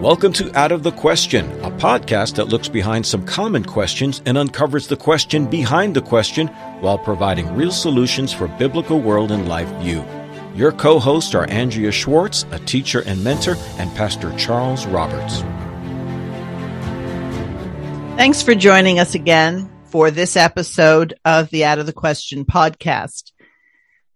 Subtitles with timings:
[0.00, 4.38] Welcome to Out of the Question, a podcast that looks behind some common questions and
[4.38, 6.46] uncovers the question behind the question
[6.80, 10.02] while providing real solutions for biblical world and life view.
[10.54, 15.42] Your co hosts are Andrea Schwartz, a teacher and mentor, and Pastor Charles Roberts.
[18.16, 23.32] Thanks for joining us again for this episode of the Out of the Question podcast.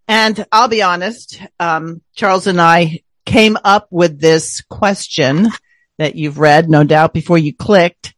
[0.07, 5.49] And I'll be honest, um, Charles and I came up with this question
[5.97, 8.13] that you've read, no doubt, before you clicked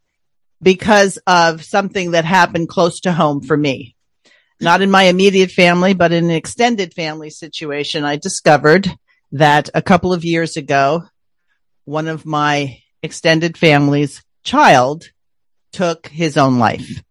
[0.61, 3.95] because of something that happened close to home for me.
[4.59, 8.03] Not in my immediate family, but in an extended family situation.
[8.03, 8.89] I discovered
[9.33, 11.03] that a couple of years ago,
[11.85, 15.05] one of my extended family's child
[15.71, 17.03] took his own life.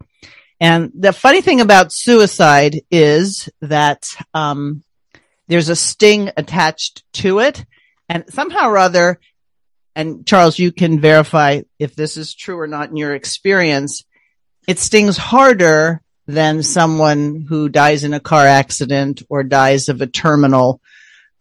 [0.58, 4.82] And the funny thing about suicide is that, um,
[5.48, 7.64] there's a sting attached to it.
[8.08, 9.20] And somehow or other,
[9.96, 14.04] and Charles, you can verify if this is true or not in your experience,
[14.68, 20.06] it stings harder than someone who dies in a car accident or dies of a
[20.06, 20.82] terminal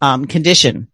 [0.00, 0.88] um, condition.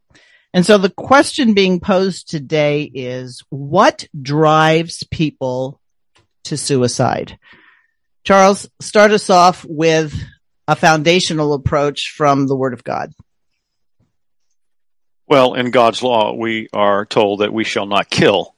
[0.53, 5.81] And so the question being posed today is what drives people
[6.45, 7.39] to suicide?
[8.25, 10.13] Charles, start us off with
[10.67, 13.13] a foundational approach from the Word of God.
[15.33, 18.55] Well, in God's law, we are told that we shall not kill.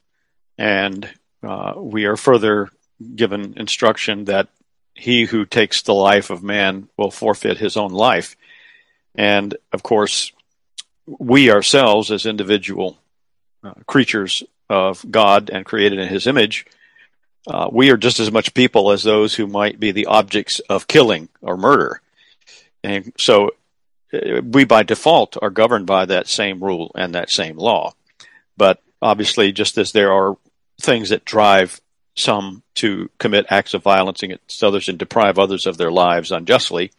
[0.58, 1.08] And
[1.40, 2.68] uh, we are further
[3.14, 4.48] given instruction that
[4.92, 8.34] he who takes the life of man will forfeit his own life.
[9.14, 10.32] And of course,
[11.06, 12.98] we ourselves, as individual
[13.62, 16.66] uh, creatures of God and created in his image,
[17.46, 20.88] uh, we are just as much people as those who might be the objects of
[20.88, 22.00] killing or murder.
[22.82, 23.52] And so
[24.42, 27.94] we by default are governed by that same rule and that same law.
[28.56, 30.36] But obviously, just as there are
[30.80, 31.80] things that drive
[32.16, 36.92] some to commit acts of violence against others and deprive others of their lives unjustly,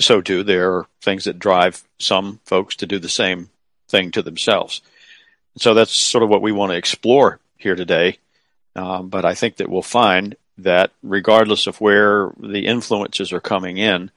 [0.00, 3.50] so too there are things that drive some folks to do the same
[3.88, 4.82] thing to themselves.
[5.56, 8.18] So that's sort of what we want to explore here today.
[8.76, 13.76] Um, but I think that we'll find that regardless of where the influences are coming
[13.76, 14.10] in,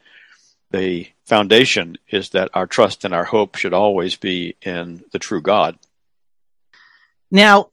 [0.72, 5.42] the foundation is that our trust and our hope should always be in the true
[5.42, 5.78] God.
[7.30, 7.70] Now,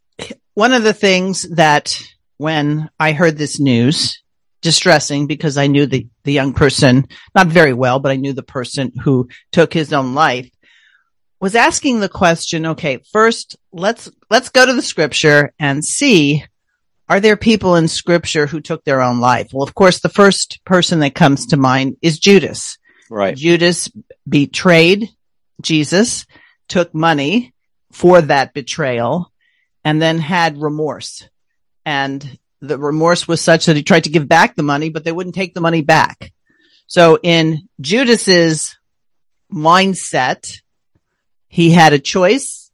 [0.55, 2.01] one of the things that
[2.37, 4.23] when I heard this news,
[4.61, 8.43] distressing because I knew the, the young person, not very well, but I knew the
[8.43, 10.51] person who took his own life
[11.41, 16.45] was asking the question, okay, first let's, let's go to the scripture and see,
[17.09, 19.51] are there people in scripture who took their own life?
[19.53, 22.78] Well, of course, the first person that comes to mind is Judas.
[23.11, 23.37] Right.
[23.37, 23.91] Judas
[24.29, 25.11] betrayed
[25.63, 26.27] Jesus,
[26.69, 27.53] took money
[27.93, 29.33] for that betrayal,
[29.85, 31.29] and then had remorse.
[31.85, 35.13] And the remorse was such that he tried to give back the money, but they
[35.13, 36.33] wouldn't take the money back.
[36.87, 38.77] So in Judas's
[39.53, 40.61] mindset,
[41.49, 42.71] he had a choice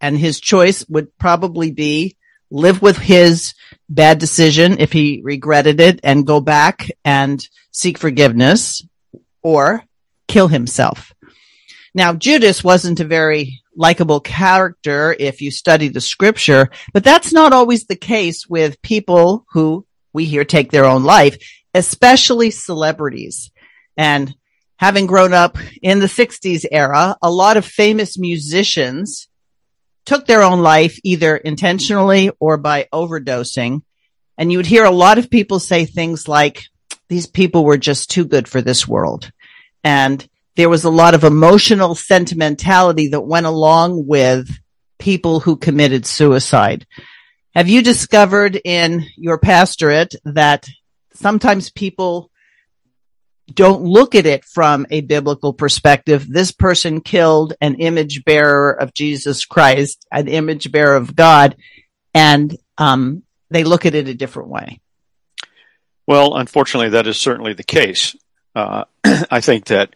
[0.00, 2.16] and his choice would probably be
[2.50, 3.54] live with his
[3.88, 8.82] bad decision if he regretted it and go back and seek forgiveness
[9.42, 9.84] or
[10.28, 11.12] kill himself.
[11.94, 17.52] Now, Judas wasn't a very likable character if you study the scripture, but that's not
[17.52, 21.36] always the case with people who we hear take their own life,
[21.74, 23.50] especially celebrities.
[23.96, 24.34] And
[24.76, 29.28] having grown up in the 60s era, a lot of famous musicians
[30.06, 33.82] took their own life either intentionally or by overdosing.
[34.38, 36.64] And you would hear a lot of people say things like,
[37.10, 39.30] these people were just too good for this world.
[39.82, 44.48] And there was a lot of emotional sentimentality that went along with
[44.98, 46.86] people who committed suicide.
[47.54, 50.68] Have you discovered in your pastorate that
[51.12, 52.30] sometimes people
[53.52, 56.28] don't look at it from a biblical perspective?
[56.28, 61.56] This person killed an image bearer of Jesus Christ, an image bearer of God,
[62.14, 64.80] and um, they look at it a different way.
[66.10, 68.16] Well, unfortunately, that is certainly the case.
[68.56, 68.82] Uh,
[69.30, 69.94] I think that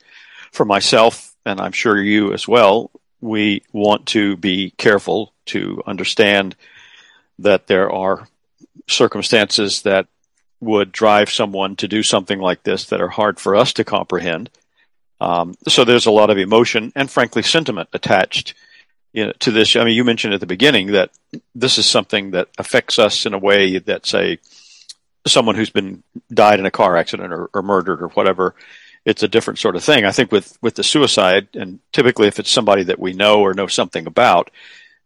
[0.53, 6.55] for myself, and I'm sure you as well, we want to be careful to understand
[7.41, 8.29] that there are
[8.89, 10.07] circumstances that
[10.61, 14.51] would drive someone to do something like this that are hard for us to comprehend.
[15.21, 18.55] Um, so there's a lot of emotion and, frankly, sentiment attached
[19.13, 19.75] you know, to this.
[19.75, 21.11] I mean, you mentioned at the beginning that
[21.57, 24.39] this is something that affects us in a way that, say,
[25.27, 28.55] someone who's been died in a car accident or, or murdered or whatever,
[29.05, 30.05] it's a different sort of thing.
[30.05, 33.55] I think with with the suicide, and typically if it's somebody that we know or
[33.55, 34.51] know something about,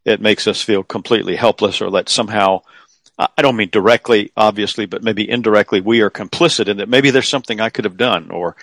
[0.05, 2.63] it makes us feel completely helpless or that somehow
[3.19, 7.29] I don't mean directly, obviously, but maybe indirectly we are complicit in that maybe there's
[7.29, 8.55] something I could have done, or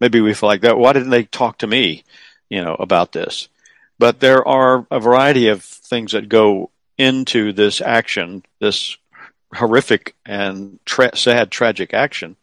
[0.00, 0.78] maybe we feel like that.
[0.78, 2.04] Why didn't they talk to me,
[2.48, 3.48] you know, about this?
[3.98, 8.96] But there are a variety of things that go into this action, this
[9.54, 12.36] horrific and tra- sad, tragic action.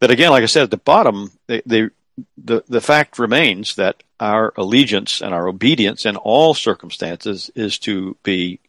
[0.00, 1.90] That again, like I said, at the bottom, they,
[2.36, 8.16] the the fact remains that our allegiance and our obedience in all circumstances is to
[8.22, 8.60] be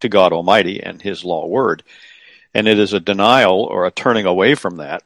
[0.00, 1.82] to God Almighty and His law word.
[2.54, 5.02] And it is a denial or a turning away from that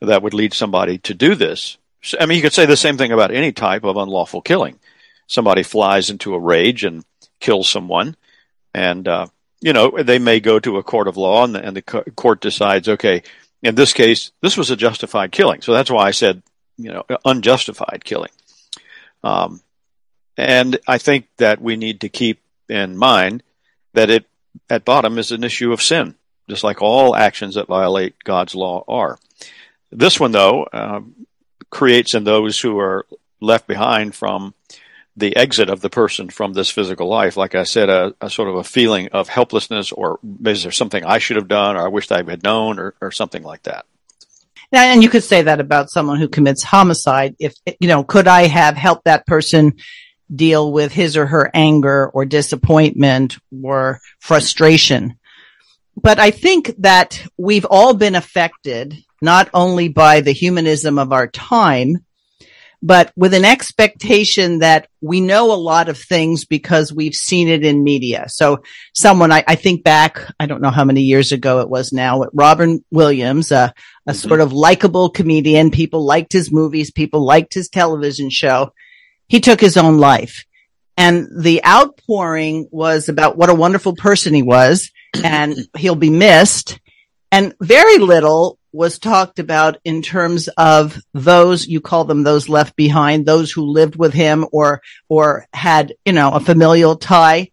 [0.00, 1.76] that would lead somebody to do this.
[2.20, 4.78] I mean, you could say the same thing about any type of unlawful killing.
[5.26, 7.04] Somebody flies into a rage and
[7.40, 8.16] kills someone,
[8.74, 9.26] and uh,
[9.64, 12.42] you know they may go to a court of law, and the, and the court
[12.42, 13.22] decides, okay,
[13.62, 15.62] in this case, this was a justified killing.
[15.62, 16.42] So that's why I said,
[16.76, 18.30] you know, unjustified killing.
[19.22, 19.62] Um,
[20.36, 23.42] and I think that we need to keep in mind
[23.94, 24.26] that it
[24.68, 26.14] at bottom is an issue of sin,
[26.46, 29.18] just like all actions that violate God's law are.
[29.90, 31.00] This one, though, uh,
[31.70, 33.06] creates in those who are
[33.40, 34.52] left behind from
[35.16, 38.48] the exit of the person from this physical life, like I said, a, a, sort
[38.48, 41.88] of a feeling of helplessness, or is there something I should have done, or I
[41.88, 43.86] wish I had known, or, or something like that.
[44.72, 47.36] And you could say that about someone who commits homicide.
[47.38, 49.74] If, you know, could I have helped that person
[50.34, 55.18] deal with his or her anger or disappointment or frustration.
[55.96, 61.28] But I think that we've all been affected not only by the humanism of our
[61.28, 62.03] time,
[62.84, 67.64] but with an expectation that we know a lot of things because we've seen it
[67.64, 68.26] in media.
[68.28, 68.62] So
[68.94, 72.24] someone, I, I think back, I don't know how many years ago it was now,
[72.32, 73.74] Robin Williams, a,
[74.06, 74.28] a mm-hmm.
[74.28, 75.72] sort of likable comedian.
[75.72, 76.92] People liked his movies.
[76.92, 78.70] People liked his television show
[79.28, 80.44] he took his own life.
[80.96, 84.90] And the outpouring was about what a wonderful person he was
[85.22, 86.78] and he'll be missed.
[87.32, 92.74] And very little was talked about in terms of those, you call them those left
[92.74, 97.52] behind, those who lived with him or, or had, you know, a familial tie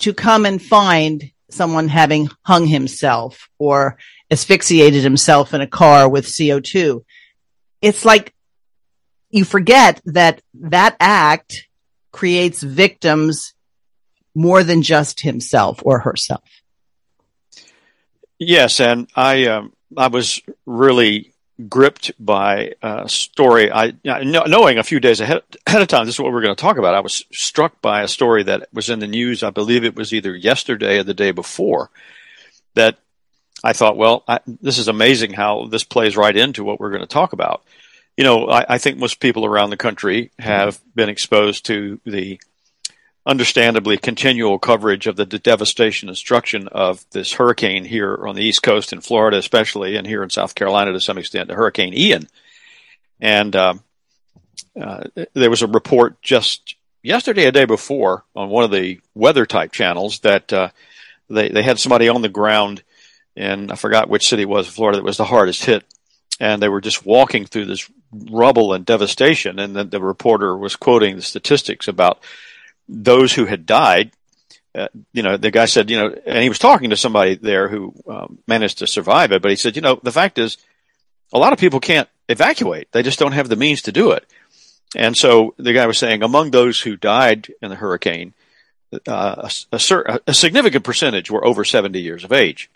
[0.00, 3.98] to come and find someone having hung himself or
[4.32, 7.04] asphyxiated himself in a car with CO2.
[7.80, 8.34] It's like
[9.30, 11.68] you forget that that act
[12.10, 13.54] creates victims
[14.34, 16.42] more than just himself or herself.
[18.40, 21.32] Yes, and I um, I was really
[21.68, 23.70] gripped by a story.
[23.72, 26.60] I knowing a few days ahead, ahead of time this is what we're going to
[26.60, 26.94] talk about.
[26.94, 29.42] I was struck by a story that was in the news.
[29.42, 31.90] I believe it was either yesterday or the day before.
[32.74, 32.98] That
[33.64, 37.00] I thought, well, I, this is amazing how this plays right into what we're going
[37.00, 37.64] to talk about
[38.18, 40.90] you know, I, I, think most people around the country have mm-hmm.
[40.96, 42.40] been exposed to the
[43.28, 48.62] understandably continual coverage of the devastation and destruction of this hurricane here on the East
[48.62, 52.26] Coast in Florida, especially, and here in South Carolina to some extent, the Hurricane Ian.
[53.20, 53.82] And um,
[54.80, 55.04] uh,
[55.34, 59.72] there was a report just yesterday, a day before, on one of the weather type
[59.72, 60.70] channels that uh,
[61.28, 62.82] they they had somebody on the ground,
[63.36, 65.84] and I forgot which city it was Florida that was the hardest hit
[66.40, 69.58] and they were just walking through this rubble and devastation.
[69.58, 72.20] And then the reporter was quoting the statistics about
[72.88, 74.12] those who had died.
[74.74, 77.68] Uh, you know, the guy said, you know, and he was talking to somebody there
[77.68, 80.56] who um, managed to survive it, but he said, you know, the fact is,
[81.32, 84.24] a lot of people can't evacuate; they just don't have the means to do it.
[84.96, 88.32] And so the guy was saying, among those who died in the hurricane,
[89.06, 92.70] uh, a, a, a significant percentage were over 70 years of age.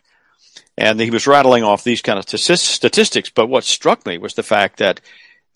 [0.77, 3.31] And he was rattling off these kind of statistics.
[3.31, 5.01] But what struck me was the fact that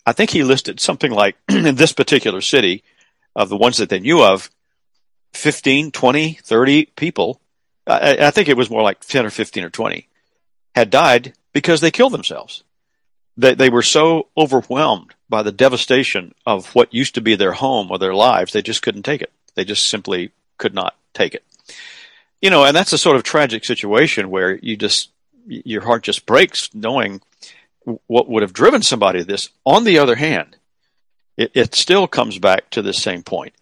[0.05, 2.83] I think he listed something like in this particular city
[3.37, 4.49] of the ones that they knew of,
[5.33, 7.39] 15, 20, 30 people.
[7.85, 10.09] I, I think it was more like 10 or 15 or 20
[10.75, 12.63] had died because they killed themselves.
[13.37, 17.91] They, they were so overwhelmed by the devastation of what used to be their home
[17.91, 19.31] or their lives, they just couldn't take it.
[19.55, 21.43] They just simply could not take it
[22.41, 25.11] you know, and that's a sort of tragic situation where you just
[25.47, 27.21] your heart just breaks knowing
[28.07, 29.49] what would have driven somebody to this.
[29.65, 30.56] On the other hand,
[31.37, 33.53] it, it still comes back to the same point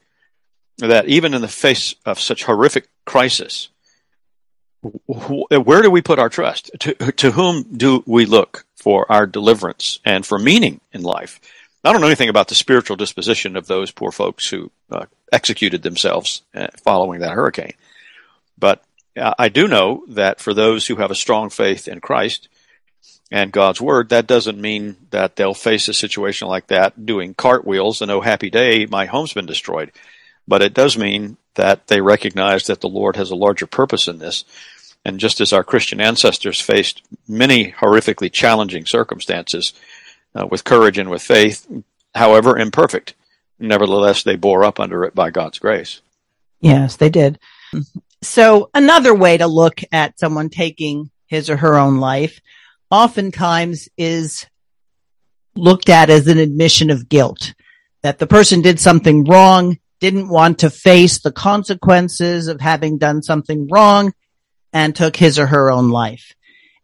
[0.78, 3.70] that even in the face of such horrific crisis,
[5.08, 6.72] where do we put our trust?
[6.82, 11.40] To, to whom do we look for our deliverance and for meaning in life?
[11.84, 15.84] I don't know anything about the spiritual disposition of those poor folks who uh, executed
[15.84, 17.74] themselves uh, following that hurricane.
[18.58, 18.84] But
[19.18, 22.50] I do know that for those who have a strong faith in Christ
[23.32, 28.02] and God's word, that doesn't mean that they'll face a situation like that doing cartwheels
[28.02, 29.92] and oh happy day, my home's been destroyed.
[30.48, 34.20] But it does mean that they recognize that the Lord has a larger purpose in
[34.20, 34.46] this.
[35.04, 39.74] And just as our Christian ancestors faced many horrifically challenging circumstances
[40.36, 41.66] uh, with courage and with faith,
[42.14, 43.16] however imperfect,
[43.60, 46.02] nevertheless they bore up under it by God's grace.
[46.60, 47.40] Yes, they did.
[48.22, 52.42] So another way to look at someone taking his or her own life
[52.92, 54.46] oftentimes is
[55.56, 57.54] looked at as an admission of guilt
[58.02, 63.24] that the person did something wrong, didn't want to face the consequences of having done
[63.24, 64.14] something wrong
[64.74, 66.36] and took his or her own life.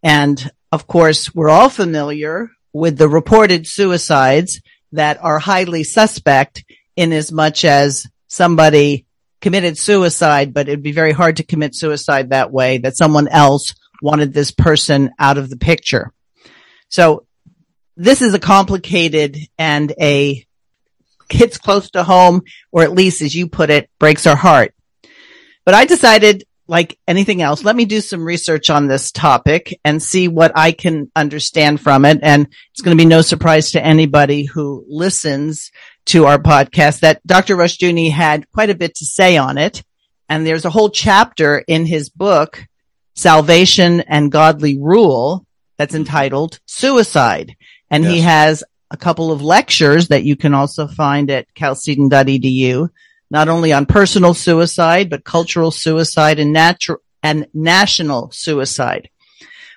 [0.02, 4.62] And of course, we're all familiar with the reported suicides
[4.94, 6.64] that are highly suspect
[6.96, 9.06] in as much as somebody
[9.42, 13.74] committed suicide, but it'd be very hard to commit suicide that way, that someone else
[14.02, 16.12] wanted this person out of the picture.
[16.90, 17.26] So
[17.96, 20.46] this is a complicated and a
[21.30, 22.42] hits close to home,
[22.72, 24.74] or at least as you put it, breaks our heart.
[25.66, 30.02] But I decided, like anything else, let me do some research on this topic and
[30.02, 32.20] see what I can understand from it.
[32.22, 35.72] And it's going to be no surprise to anybody who listens
[36.08, 37.56] to our podcast that Dr.
[37.56, 39.84] Rushdoony had quite a bit to say on it.
[40.30, 42.66] And there's a whole chapter in his book,
[43.16, 45.46] Salvation and Godly Rule,
[45.78, 47.56] that's entitled Suicide.
[47.90, 48.14] And yes.
[48.14, 52.90] he has a couple of lectures that you can also find at chalcedon.edu,
[53.30, 59.10] not only on personal suicide, but cultural suicide and natural and national suicide.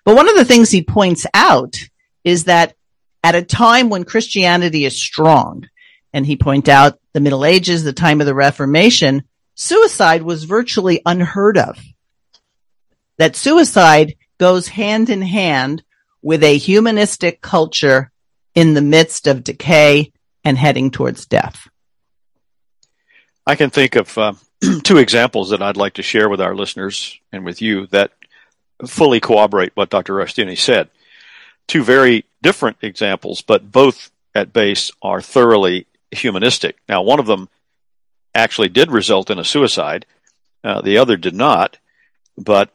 [0.05, 1.77] But one of the things he points out
[2.25, 2.75] is that
[3.23, 5.69] at a time when Christianity is strong,
[6.13, 9.25] and he point out the Middle Ages, the time of the Reformation,
[9.55, 11.79] suicide was virtually unheard of.
[13.19, 15.83] That suicide goes hand in hand
[16.23, 18.11] with a humanistic culture
[18.55, 20.13] in the midst of decay
[20.45, 21.69] and heading towards death.
[23.47, 24.35] I can think of uh,
[24.85, 28.13] two examples that I'd like to share with our listeners and with you that
[28.87, 30.15] fully corroborate what Dr.
[30.15, 30.89] Rushdoony said.
[31.67, 36.77] Two very different examples, but both at base are thoroughly humanistic.
[36.89, 37.49] Now, one of them
[38.35, 40.07] actually did result in a suicide.
[40.63, 41.79] Uh, the other did not.
[42.37, 42.71] But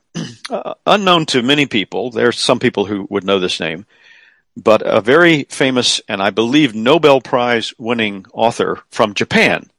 [0.50, 3.86] uh, unknown to many people, there's some people who would know this name,
[4.56, 9.70] but a very famous and I believe Nobel Prize winning author from Japan.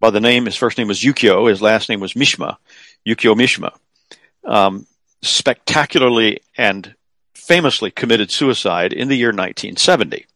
[0.00, 2.56] By the name, his first name was Yukio, his last name was Mishima,
[3.06, 3.72] Yukio Mishima,
[4.44, 4.86] um,
[5.22, 6.94] spectacularly and
[7.34, 10.26] famously committed suicide in the year 1970.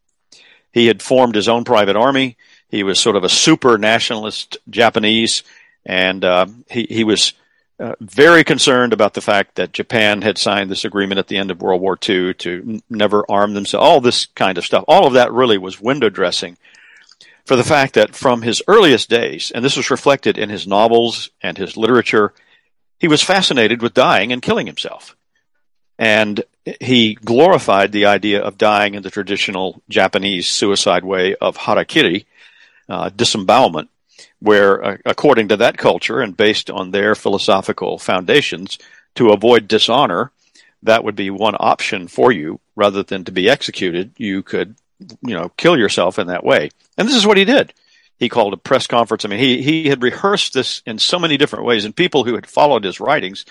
[0.73, 2.37] He had formed his own private army.
[2.68, 5.42] He was sort of a super nationalist Japanese,
[5.85, 7.33] and uh, he he was
[7.80, 11.50] uh, very concerned about the fact that Japan had signed this agreement at the end
[11.50, 13.85] of World War II to n- never arm themselves.
[13.85, 14.85] All this kind of stuff.
[14.88, 16.56] All of that really was window dressing
[17.49, 21.30] for the fact that from his earliest days, and this was reflected in his novels
[21.40, 22.35] and his literature,
[22.99, 25.16] he was fascinated with dying and killing himself.
[25.99, 26.44] And
[26.78, 32.26] he glorified the idea of dying in the traditional Japanese suicide way of harakiri,
[32.87, 33.88] uh, disembowelment,
[34.40, 38.78] where, uh, according to that culture and based on their philosophical foundations,
[39.14, 40.30] to avoid dishonor,
[40.83, 44.12] that would be one option for you rather than to be executed.
[44.16, 44.76] You could,
[45.23, 46.71] you know, kill yourself in that way.
[46.97, 47.75] And this is what he did.
[48.18, 49.25] He called a press conference.
[49.25, 52.35] I mean, he, he had rehearsed this in so many different ways, and people who
[52.35, 53.45] had followed his writings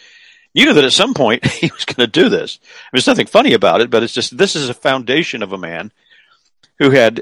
[0.58, 2.60] you knew that at some point he was going to do this.
[2.62, 5.53] I mean, there's nothing funny about it, but it's just this is a foundation of
[5.53, 5.91] a man
[6.79, 7.22] who had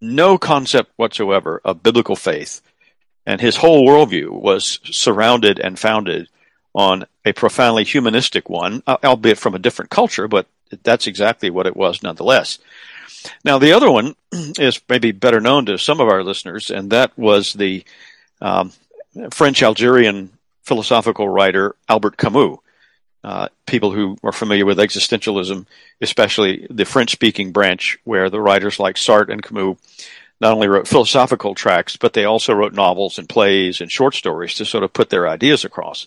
[0.00, 2.60] no concept whatsoever of biblical faith,
[3.26, 6.28] and his whole worldview was surrounded and founded
[6.74, 10.46] on a profoundly humanistic one, albeit from a different culture, but
[10.82, 12.58] that's exactly what it was nonetheless.
[13.44, 17.16] Now, the other one is maybe better known to some of our listeners, and that
[17.18, 17.84] was the
[18.40, 18.72] um,
[19.30, 20.30] French Algerian
[20.62, 22.58] philosophical writer Albert Camus.
[23.24, 25.66] Uh, people who are familiar with existentialism,
[26.00, 29.78] especially the French speaking branch, where the writers like Sartre and Camus
[30.40, 34.54] not only wrote philosophical tracts, but they also wrote novels and plays and short stories
[34.54, 36.06] to sort of put their ideas across.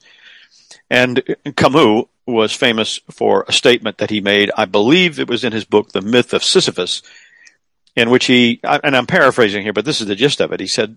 [0.89, 1.23] And
[1.55, 5.65] Camus was famous for a statement that he made, I believe it was in his
[5.65, 7.01] book, The Myth of Sisyphus,
[7.95, 10.59] in which he, and I'm paraphrasing here, but this is the gist of it.
[10.59, 10.95] He said,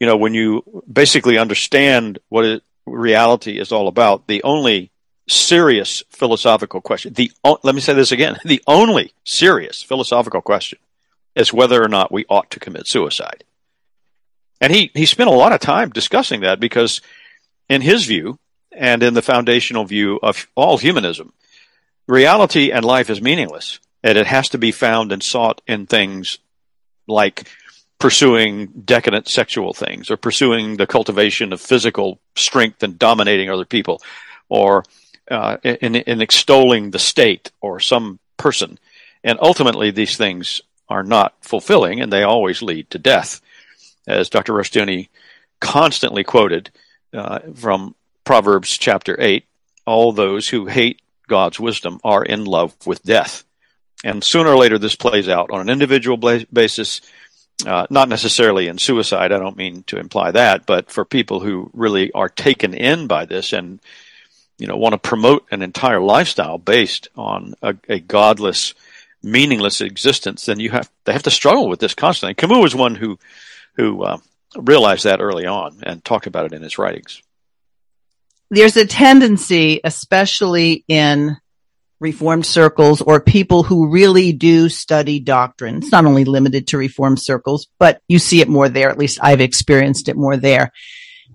[0.00, 4.90] you know, when you basically understand what it, reality is all about, the only
[5.28, 7.14] serious philosophical question.
[7.14, 10.78] The let me say this again: the only serious philosophical question
[11.34, 13.44] is whether or not we ought to commit suicide.
[14.60, 17.00] And he he spent a lot of time discussing that because,
[17.68, 18.38] in his view,
[18.72, 21.32] and in the foundational view of all humanism,
[22.06, 26.38] reality and life is meaningless, and it has to be found and sought in things
[27.06, 27.48] like
[27.98, 34.00] pursuing decadent sexual things or pursuing the cultivation of physical strength and dominating other people
[34.48, 34.84] or
[35.30, 38.78] uh, in, in extolling the state or some person.
[39.22, 40.60] And ultimately, these things
[40.94, 43.40] are not fulfilling and they always lead to death.
[44.06, 44.52] As Dr.
[44.52, 45.08] Rushdoony
[45.60, 46.70] constantly quoted
[47.12, 49.44] uh, from Proverbs chapter 8,
[49.86, 53.44] all those who hate God's wisdom are in love with death.
[54.04, 56.16] And sooner or later, this plays out on an individual
[56.52, 57.00] basis,
[57.66, 59.32] uh, not necessarily in suicide.
[59.32, 63.24] I don't mean to imply that, but for people who really are taken in by
[63.24, 63.80] this and
[64.58, 68.74] you know want to promote an entire lifestyle based on a, a godless,
[69.24, 72.34] meaningless existence, then you have they have to struggle with this constantly.
[72.34, 73.18] Camus was one who
[73.76, 74.18] who uh,
[74.56, 77.22] realized that early on and talked about it in his writings.
[78.50, 81.36] There's a tendency, especially in
[82.00, 85.78] reformed circles or people who really do study doctrine.
[85.78, 88.90] It's not only limited to reformed circles, but you see it more there.
[88.90, 90.70] At least I've experienced it more there.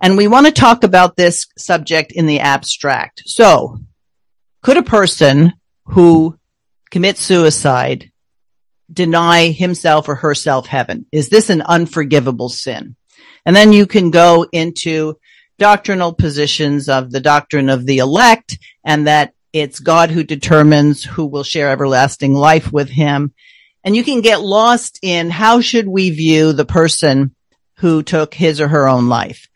[0.02, 3.24] And we want to talk about this subject in the abstract.
[3.26, 3.80] So
[4.62, 5.54] could a person
[5.86, 6.39] who
[6.92, 8.12] commits suicide
[8.92, 11.06] deny himself or herself heaven?
[11.12, 12.96] Is this an unforgivable sin?
[13.46, 15.18] And then you can go into
[15.58, 21.26] doctrinal positions of the doctrine of the elect and that it's God who determines who
[21.26, 23.34] will share everlasting life with him.
[23.84, 27.36] And you can get lost in how should we view the person
[27.78, 29.48] who took his or her own life.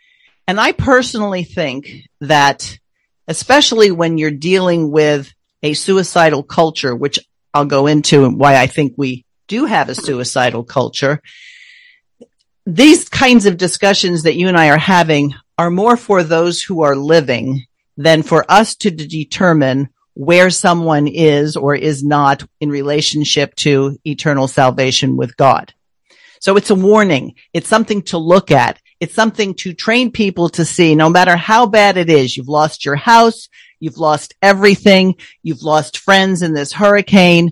[0.48, 2.80] And I personally think that
[3.28, 7.20] especially when you're dealing with a suicidal culture, which
[7.54, 11.22] I'll go into and why I think we do have a suicidal culture.
[12.66, 16.82] These kinds of discussions that you and I are having are more for those who
[16.82, 17.66] are living
[17.98, 24.48] than for us to determine where someone is or is not in relationship to eternal
[24.48, 25.74] salvation with God.
[26.40, 27.36] So it's a warning.
[27.54, 28.80] It's something to look at.
[29.00, 32.36] It's something to train people to see no matter how bad it is.
[32.36, 33.50] You've lost your house.
[33.84, 35.16] You've lost everything.
[35.42, 37.52] You've lost friends in this hurricane.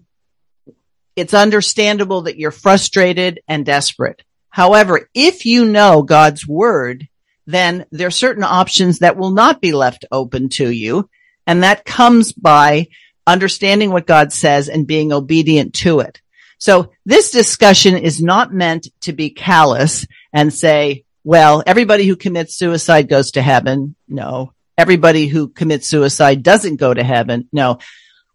[1.18, 4.24] It's understandable that you're frustrated and desperate.
[4.50, 7.10] However, if you know God's word,
[7.48, 11.10] then there are certain options that will not be left open to you.
[11.46, 12.88] And that comes by
[13.28, 16.22] understanding what God says and being obedient to it.
[16.60, 22.58] So this discussion is not meant to be callous and say, well, everybody who commits
[22.58, 23.96] suicide goes to heaven.
[24.08, 24.54] No.
[24.82, 27.48] Everybody who commits suicide doesn't go to heaven.
[27.54, 27.78] No.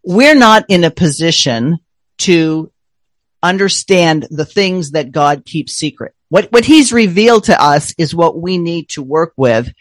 [0.04, 1.80] We're not in a position
[2.18, 2.70] to
[3.42, 6.14] understand the things that God keeps secret.
[6.28, 9.72] What, what he's revealed to us is what we need to work with.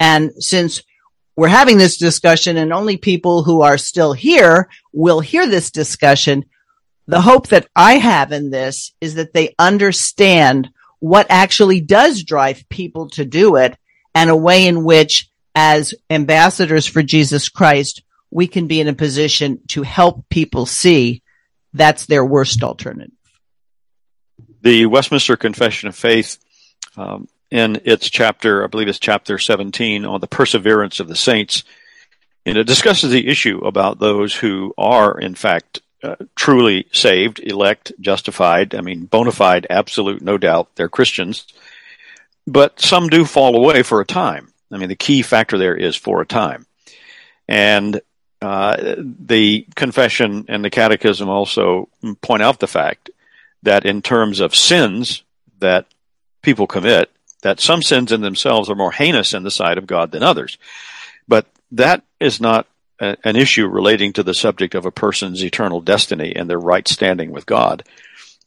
[0.00, 0.82] And since
[1.36, 6.46] we're having this discussion and only people who are still here will hear this discussion,
[7.06, 12.66] the hope that I have in this is that they understand what actually does drive
[12.70, 13.76] people to do it
[14.14, 18.94] and a way in which as ambassadors for Jesus Christ, we can be in a
[18.94, 21.22] position to help people see
[21.72, 23.12] that's their worst alternative.
[24.62, 26.38] The Westminster Confession of Faith,
[26.96, 31.64] um, in its chapter, I believe it's chapter 17 on the perseverance of the saints,
[32.46, 37.92] and it discusses the issue about those who are, in fact, uh, truly saved, elect,
[38.00, 38.74] justified.
[38.74, 41.46] I mean, bona fide, absolute, no doubt, they're Christians.
[42.46, 44.52] But some do fall away for a time.
[44.74, 46.66] I mean, the key factor there is for a time.
[47.48, 48.00] And
[48.42, 51.88] uh, the confession and the catechism also
[52.20, 53.10] point out the fact
[53.62, 55.22] that in terms of sins
[55.60, 55.86] that
[56.42, 57.10] people commit,
[57.42, 60.58] that some sins in themselves are more heinous in the sight of God than others.
[61.28, 62.66] But that is not
[63.00, 66.86] a, an issue relating to the subject of a person's eternal destiny and their right
[66.86, 67.84] standing with God.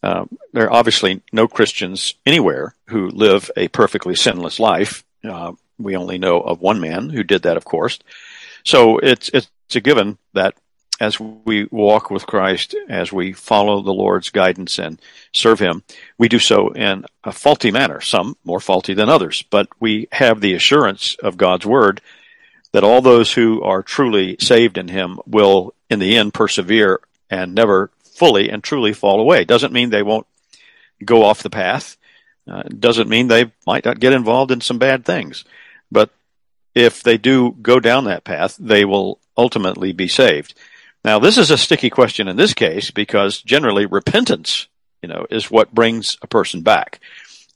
[0.04, 5.04] Uh, there are obviously no Christians anywhere who live a perfectly sinless life.
[5.24, 8.00] Uh, we only know of one man who did that, of course.
[8.64, 10.56] So it's it's a given that
[11.00, 15.00] as we walk with Christ, as we follow the Lord's guidance and
[15.32, 15.84] serve Him,
[16.18, 20.42] we do so in a faulty manner, some more faulty than others, but we have
[20.42, 22.02] the assurance of God's Word
[22.72, 27.54] that all those who are truly saved in Him will, in the end, persevere and
[27.54, 29.46] never fully and truly fall away.
[29.46, 30.28] Doesn't mean they won't
[31.04, 31.98] go off the path.
[32.48, 35.44] Uh, doesn't mean they might not get involved in some bad things.
[35.92, 36.10] But
[36.76, 40.54] if they do go down that path, they will ultimately be saved.
[41.04, 44.68] Now, this is a sticky question in this case because generally repentance,
[45.02, 47.00] you know, is what brings a person back.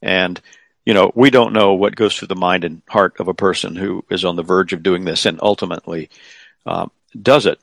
[0.02, 0.39] And,
[0.86, 3.76] you know, we don't know what goes through the mind and heart of a person
[3.76, 6.10] who is on the verge of doing this and ultimately
[6.65, 7.60] um, does it.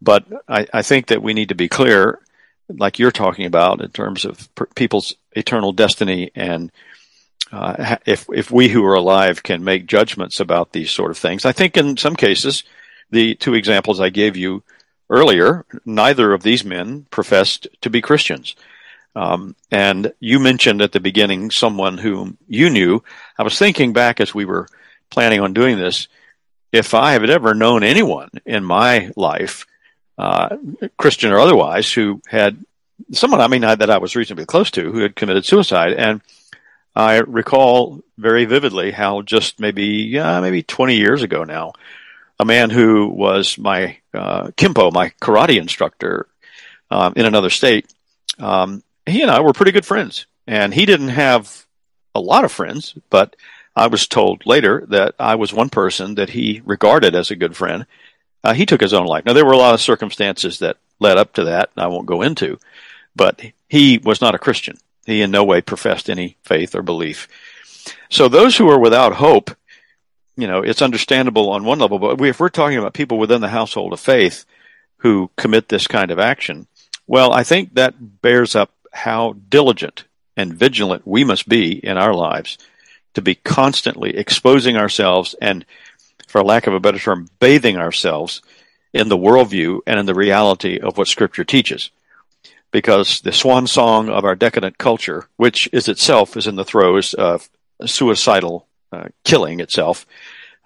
[0.00, 2.20] But I, I think that we need to be clear
[2.68, 6.70] like you're talking about in terms of per- people's eternal destiny and
[7.52, 11.44] uh, if if we who are alive can make judgments about these sort of things,
[11.44, 12.64] I think in some cases,
[13.10, 14.62] the two examples I gave you
[15.10, 18.56] earlier, neither of these men professed to be Christians.
[19.14, 23.02] Um, and you mentioned at the beginning someone whom you knew.
[23.38, 24.68] I was thinking back as we were
[25.10, 26.08] planning on doing this,
[26.72, 29.66] if I had ever known anyone in my life,
[30.16, 30.56] uh,
[30.96, 32.64] Christian or otherwise, who had
[33.12, 36.22] someone I mean that I was reasonably close to who had committed suicide, and
[36.94, 41.72] I recall very vividly how just maybe uh, maybe 20 years ago now,
[42.38, 46.26] a man who was my uh, Kimpo, my karate instructor
[46.90, 47.92] um, in another state,
[48.38, 50.26] um, he and I were pretty good friends.
[50.46, 51.66] And he didn't have
[52.14, 53.36] a lot of friends, but
[53.74, 57.56] I was told later that I was one person that he regarded as a good
[57.56, 57.86] friend.
[58.44, 59.24] Uh, he took his own life.
[59.24, 62.06] Now, there were a lot of circumstances that led up to that, and I won't
[62.06, 62.58] go into,
[63.14, 64.76] but he was not a Christian.
[65.06, 67.28] He in no way professed any faith or belief.
[68.10, 69.50] So those who are without hope,
[70.36, 73.48] you know, it's understandable on one level, but if we're talking about people within the
[73.48, 74.44] household of faith
[74.98, 76.66] who commit this kind of action,
[77.06, 80.04] well, I think that bears up how diligent
[80.36, 82.58] and vigilant we must be in our lives
[83.14, 85.64] to be constantly exposing ourselves and,
[86.28, 88.40] for lack of a better term, bathing ourselves
[88.92, 91.90] in the worldview and in the reality of what Scripture teaches
[92.72, 97.14] because the swan song of our decadent culture, which is itself is in the throes
[97.14, 97.48] of
[97.84, 100.06] suicidal uh, killing itself,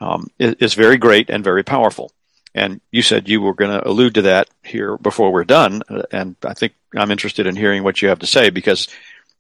[0.01, 2.13] um, is, is, very great and very powerful.
[2.55, 6.03] And you said you were going to allude to that here before we're done, uh,
[6.11, 8.89] and I think I'm interested in hearing what you have to say because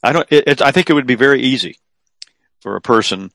[0.02, 0.26] I don't.
[0.30, 1.78] It, it, I think it would be very easy
[2.60, 3.30] for a person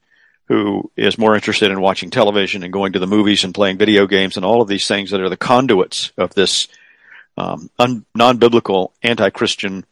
[0.46, 4.06] who is more interested in watching television and going to the movies and playing video
[4.06, 6.68] games and all of these things that are the conduits of this
[7.38, 9.86] um, un- non-biblical, anti-Christian,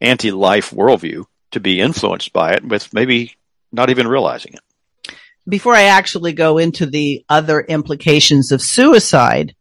[0.00, 3.36] anti-life worldview to be influenced by it with maybe
[3.72, 5.14] not even realizing it.
[5.48, 9.54] Before I actually go into the other implications of suicide,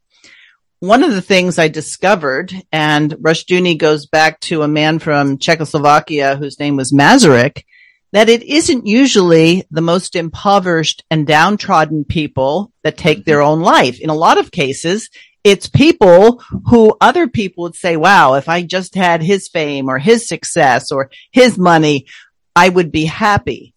[0.79, 6.37] one of the things I discovered, and Rushdoony goes back to a man from Czechoslovakia
[6.37, 7.63] whose name was Masaryk,
[8.11, 13.99] that it isn't usually the most impoverished and downtrodden people that take their own life.
[13.99, 15.09] In a lot of cases,
[15.43, 19.97] it's people who other people would say, wow, if I just had his fame or
[19.97, 22.07] his success or his money,
[22.55, 23.73] I would be happy.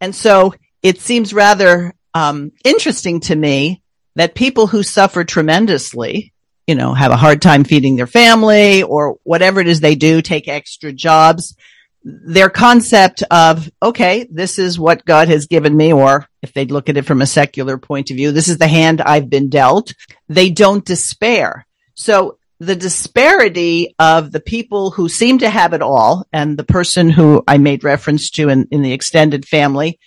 [0.00, 3.82] And so it seems rather um, interesting to me
[4.14, 6.32] that people who suffer tremendously,
[6.66, 10.20] you know, have a hard time feeding their family or whatever it is they do,
[10.20, 11.56] take extra jobs,
[12.02, 16.88] their concept of, okay, this is what God has given me, or if they look
[16.88, 19.92] at it from a secular point of view, this is the hand I've been dealt.
[20.28, 21.66] They don't despair.
[21.94, 27.10] So the disparity of the people who seem to have it all and the person
[27.10, 29.98] who I made reference to in, in the extended family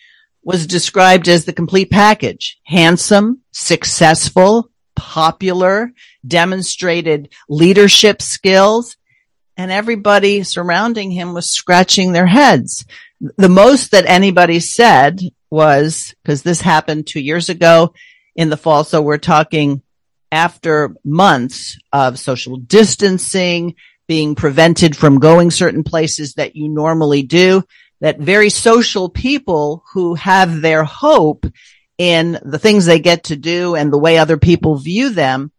[0.44, 2.58] was described as the complete package.
[2.64, 5.92] Handsome, successful, popular,
[6.26, 8.96] demonstrated leadership skills,
[9.58, 12.86] and everybody surrounding him was scratching their heads.
[13.20, 15.20] The most that anybody said
[15.52, 17.94] was, because this happened two years ago
[18.36, 19.82] in the fall, so we're talking
[20.32, 23.76] after months of social distancing,
[24.08, 27.64] being prevented from going certain places that you normally do,
[28.02, 31.46] that very social people who have their hope
[31.98, 35.52] in the things they get to do and the way other people view them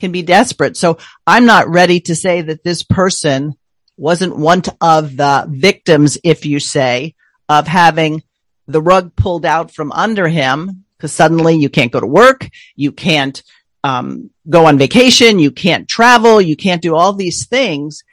[0.00, 0.76] can be desperate.
[0.76, 3.54] So I'm not ready to say that this person
[3.96, 7.14] wasn't one of the victims, if you say,
[7.48, 8.22] of having
[8.68, 12.48] the rug pulled out from under him because suddenly you can't go to work.
[12.76, 13.42] You can't
[13.82, 15.38] um, go on vacation.
[15.38, 16.40] You can't travel.
[16.40, 18.04] You can't do all these things.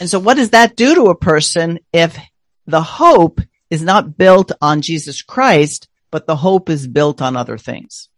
[0.00, 2.18] And so what does that do to a person if
[2.66, 7.56] the hope is not built on Jesus Christ, but the hope is built on other
[7.56, 8.08] things?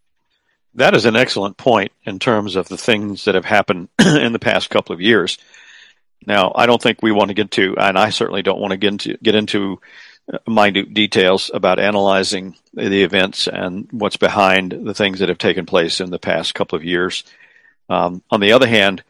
[0.74, 4.38] That is an excellent point in terms of the things that have happened in the
[4.38, 5.37] past couple of years.
[6.26, 8.78] Now, I don't think we want to get to, and I certainly don't want to
[8.78, 9.81] get into, get into
[10.46, 16.00] minute details about analyzing the events and what's behind the things that have taken place
[16.00, 17.24] in the past couple of years.
[17.88, 19.02] Um, on the other hand,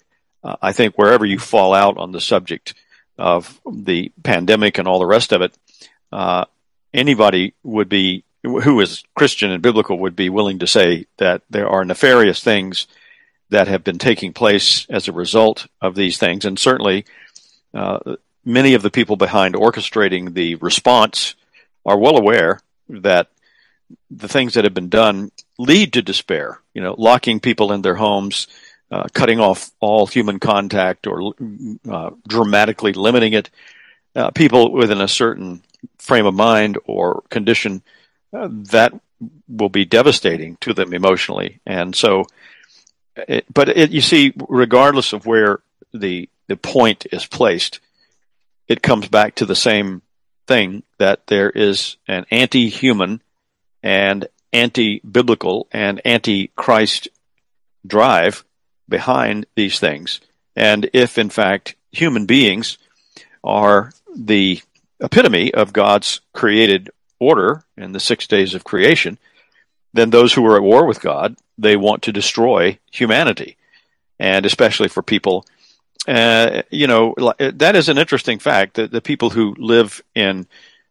[0.42, 2.74] uh, I think wherever you fall out on the subject
[3.18, 5.56] of the pandemic and all the rest of it,
[6.10, 6.46] uh,
[6.92, 11.68] anybody would be who is Christian and biblical would be willing to say that there
[11.68, 12.88] are nefarious things
[13.50, 16.44] that have been taking place as a result of these things.
[16.44, 17.04] And certainly,
[17.72, 21.34] uh, many of the people behind orchestrating the response
[21.84, 23.28] are well aware that
[24.10, 26.60] the things that have been done lead to despair.
[26.74, 28.46] You know, locking people in their homes,
[28.90, 31.34] uh, cutting off all human contact or
[31.88, 33.50] uh, dramatically limiting it.
[34.14, 35.62] Uh, people within a certain
[35.98, 37.82] frame of mind or condition,
[38.34, 38.92] uh, that
[39.48, 41.60] will be devastating to them emotionally.
[41.64, 42.26] And so,
[43.16, 45.60] it, but it, you see, regardless of where
[45.94, 47.80] the the point is placed,
[48.68, 50.02] it comes back to the same
[50.46, 53.22] thing that there is an anti-human
[53.82, 57.08] and anti-biblical and anti-Christ
[57.86, 58.44] drive
[58.88, 60.20] behind these things.
[60.54, 62.78] And if in fact human beings
[63.42, 64.60] are the
[65.00, 69.18] epitome of God's created order in the six days of creation,
[69.94, 73.56] then those who are at war with God, they want to destroy humanity.
[74.18, 75.44] And especially for people,
[76.06, 80.46] uh, you know, that is an interesting fact that the people who live in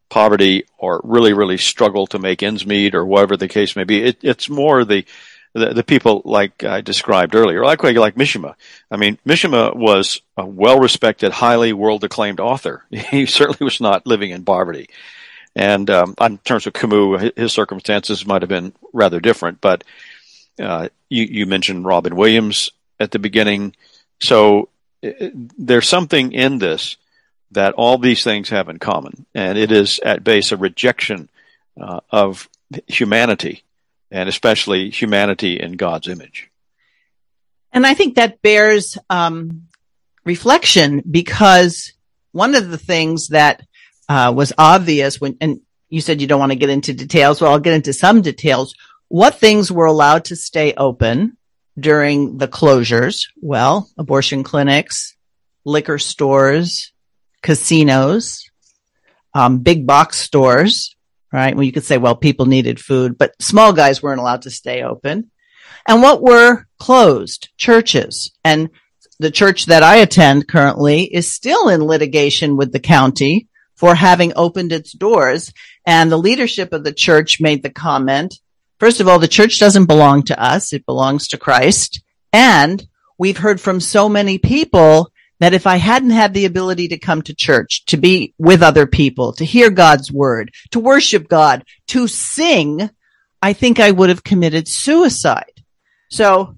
[0.10, 4.02] poverty or really, really struggle to make ends meet or whatever the case may be,
[4.02, 5.06] it, it's more the
[5.54, 8.56] the, the people like I described earlier, like like Mishima.
[8.90, 12.86] I mean, Mishima was a well-respected, highly world-acclaimed author.
[12.92, 14.88] He certainly was not living in poverty.
[15.54, 19.60] And um, in terms of Camus, his circumstances might have been rather different.
[19.60, 19.84] But
[20.58, 23.76] uh, you, you mentioned Robin Williams at the beginning,
[24.22, 24.70] so
[25.02, 26.98] there's something in this
[27.52, 31.30] that all these things have in common, and it is at base a rejection
[31.80, 32.48] uh, of
[32.88, 33.64] humanity
[34.10, 36.50] and especially humanity in God's image.
[37.72, 39.68] And I think that bears um,
[40.26, 41.94] reflection because
[42.34, 43.66] one of the things that
[44.10, 47.40] uh, was obvious when, and you said you don't want to get into details.
[47.40, 48.76] Well, I'll get into some details.
[49.08, 51.38] What things were allowed to stay open
[51.80, 53.28] during the closures?
[53.42, 55.16] Well, abortion clinics,
[55.66, 56.92] liquor stores,
[57.42, 58.50] casinos,
[59.34, 60.96] um, big box stores,
[61.32, 61.56] right?
[61.56, 64.84] Well, you could say, well, people needed food, but small guys weren't allowed to stay
[64.84, 65.32] open.
[65.88, 67.50] And what were closed?
[67.58, 68.32] Churches.
[68.44, 68.70] And
[69.20, 74.34] the church that I attend currently is still in litigation with the county for having
[74.36, 75.54] opened its doors.
[75.86, 78.40] And the leadership of the church made the comment,
[78.82, 80.74] first of all, the church doesn't belong to us.
[80.74, 82.02] It belongs to Christ.
[82.34, 82.84] And
[83.20, 87.22] we've heard from so many people that if I hadn't had the ability to come
[87.24, 92.08] to church, to be with other people, to hear God's word, to worship God, to
[92.08, 92.90] sing,
[93.40, 95.62] I think I would have committed suicide.
[96.10, 96.58] So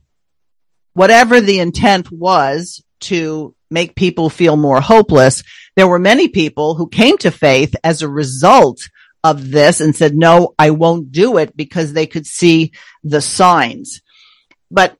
[0.94, 5.44] whatever the intent was to make people feel more hopeless,
[5.76, 8.88] there were many people who came to faith as a result
[9.24, 14.02] of this and said, no, I won't do it because they could see the signs.
[14.70, 14.98] But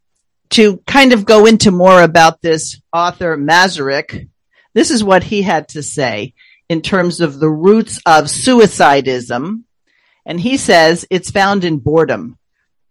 [0.52, 4.30] to kind of go into more about this author Masaryk,
[4.74, 6.34] this is what he had to say
[6.70, 9.64] in terms of the roots of suicidism.
[10.26, 12.38] And he says it's found in boredom,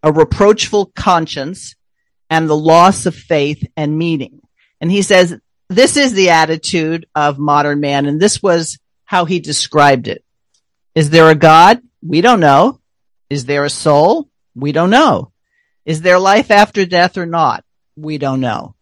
[0.02, 1.74] a reproachful conscience,
[2.28, 4.40] and the loss of faith and meaning.
[4.80, 8.06] And he says this is the attitude of modern man.
[8.06, 10.24] And this was how he described it.
[10.94, 11.80] Is there a God?
[12.02, 12.80] We don't know.
[13.30, 14.28] Is there a soul?
[14.54, 15.32] We don't know.
[15.86, 17.64] Is there life after death or not?
[17.96, 18.74] We don't know.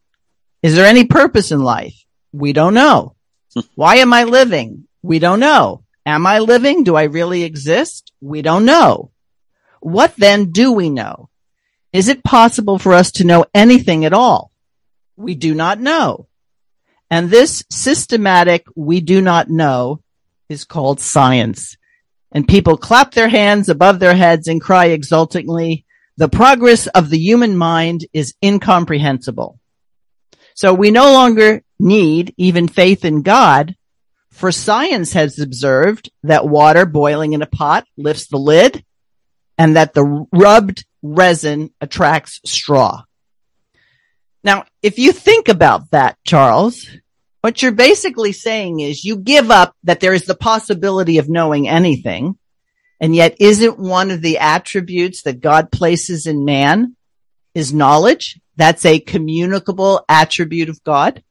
[0.62, 1.94] Is there any purpose in life?
[2.32, 3.14] We don't know.
[3.74, 4.86] Why am I living?
[5.02, 5.84] We don't know.
[6.04, 6.84] Am I living?
[6.84, 8.12] Do I really exist?
[8.20, 9.12] We don't know.
[9.80, 11.28] What then do we know?
[11.92, 14.52] Is it possible for us to know anything at all?
[15.16, 16.28] We do not know.
[17.10, 20.02] And this systematic we do not know
[20.48, 21.76] is called science.
[22.32, 25.84] And people clap their hands above their heads and cry exultingly,
[26.16, 29.58] the progress of the human mind is incomprehensible.
[30.54, 33.74] So we no longer need even faith in God,
[34.30, 38.84] for science has observed that water boiling in a pot lifts the lid
[39.58, 43.02] and that the rubbed resin attracts straw.
[44.44, 46.86] Now, if you think about that, Charles,
[47.40, 51.68] what you're basically saying is you give up that there is the possibility of knowing
[51.68, 52.38] anything
[53.00, 56.96] and yet isn't one of the attributes that God places in man
[57.54, 58.38] is knowledge?
[58.56, 61.22] That's a communicable attribute of God.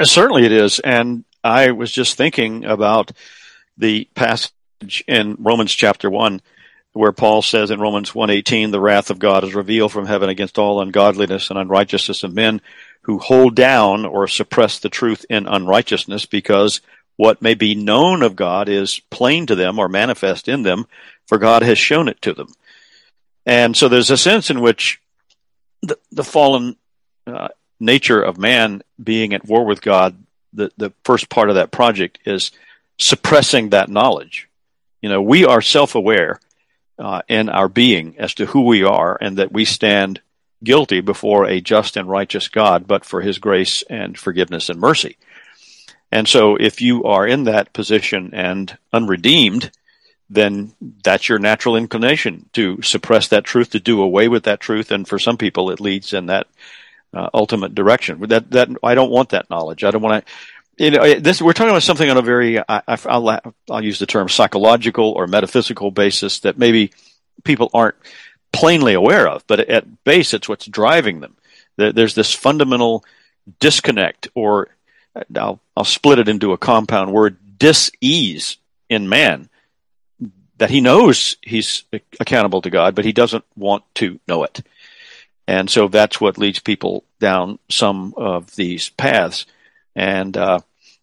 [0.00, 0.78] Certainly it is.
[0.78, 3.10] And I was just thinking about
[3.76, 4.52] the passage
[5.08, 6.40] in Romans chapter one
[6.92, 10.58] where Paul says in Romans 1:18 the wrath of God is revealed from heaven against
[10.58, 12.62] all ungodliness and unrighteousness of men
[13.06, 16.80] who hold down or suppress the truth in unrighteousness because
[17.14, 20.86] what may be known of God is plain to them or manifest in them,
[21.24, 22.48] for God has shown it to them.
[23.46, 25.00] And so there's a sense in which
[25.82, 26.74] the, the fallen
[27.28, 30.20] uh, nature of man being at war with God,
[30.52, 32.50] the, the first part of that project is
[32.98, 34.48] suppressing that knowledge.
[35.00, 36.40] You know, we are self aware
[36.98, 40.20] uh, in our being as to who we are and that we stand
[40.62, 45.16] guilty before a just and righteous God, but for his grace and forgiveness and mercy.
[46.10, 49.70] And so if you are in that position and unredeemed,
[50.30, 50.72] then
[51.04, 54.90] that's your natural inclination to suppress that truth, to do away with that truth.
[54.90, 56.46] And for some people, it leads in that
[57.14, 58.20] uh, ultimate direction.
[58.28, 59.84] That, that, I don't want that knowledge.
[59.84, 62.82] I don't want to, you know, this, we're talking about something on a very, I,
[63.06, 63.40] will
[63.70, 66.92] I'll use the term psychological or metaphysical basis that maybe
[67.44, 67.96] people aren't
[68.56, 71.36] plainly aware of, but at base, it's what's driving them.
[71.76, 73.04] There's this fundamental
[73.60, 74.68] disconnect, or
[75.34, 78.56] I'll, I'll split it into a compound word, dis-ease
[78.88, 79.50] in man,
[80.56, 81.84] that he knows he's
[82.18, 84.62] accountable to God, but he doesn't want to know it.
[85.46, 89.44] And so that's what leads people down some of these paths.
[89.94, 90.60] And uh,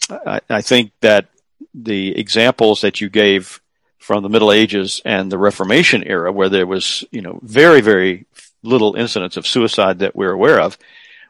[0.09, 1.27] I, I, think that
[1.73, 3.61] the examples that you gave
[4.03, 8.25] from the Middle Ages and the Reformation era, where there was, you know, very, very
[8.61, 10.77] little incidents of suicide that we're aware of.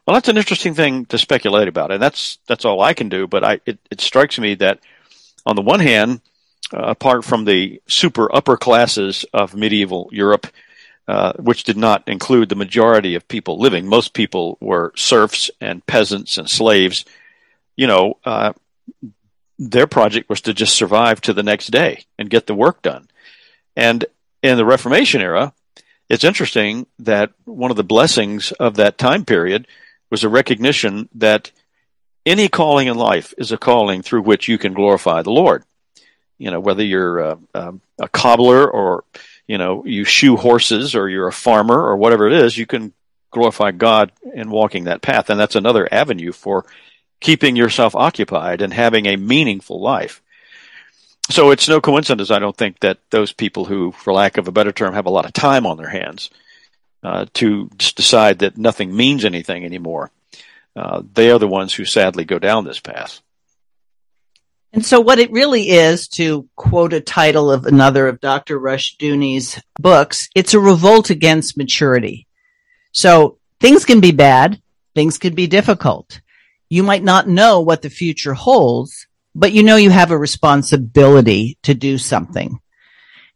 [0.05, 3.27] Well, that's an interesting thing to speculate about, and that's that's all I can do.
[3.27, 4.79] But I, it, it strikes me that
[5.45, 6.21] on the one hand,
[6.73, 10.47] uh, apart from the super upper classes of medieval Europe,
[11.07, 15.86] uh, which did not include the majority of people living, most people were serfs and
[15.86, 17.05] peasants and slaves.
[17.75, 18.53] You know, uh,
[19.59, 23.07] their project was to just survive to the next day and get the work done.
[23.75, 24.05] And
[24.41, 25.53] in the Reformation era,
[26.09, 29.67] it's interesting that one of the blessings of that time period
[30.09, 31.51] was a recognition that
[32.25, 35.63] any calling in life is a calling through which you can glorify the Lord.
[36.37, 39.03] You know, whether you're a, a, a cobbler or,
[39.47, 42.93] you know, you shoe horses or you're a farmer or whatever it is, you can
[43.31, 45.29] glorify God in walking that path.
[45.29, 46.65] And that's another avenue for
[47.23, 50.21] keeping yourself occupied and having a meaningful life.
[51.29, 54.51] So it's no coincidence, I don't think, that those people who, for lack of a
[54.51, 56.29] better term, have a lot of time on their hands
[57.01, 60.12] uh, to decide that nothing means anything anymore,
[60.75, 63.21] uh, they are the ones who sadly go down this path.
[64.73, 68.59] And so what it really is, to quote a title of another of Dr.
[68.59, 72.27] Rushdoony's books, it's a revolt against maturity.
[72.91, 74.62] So things can be bad,
[74.93, 76.19] things can be difficult.
[76.73, 79.05] You might not know what the future holds,
[79.36, 82.59] but you know you have a responsibility to do something.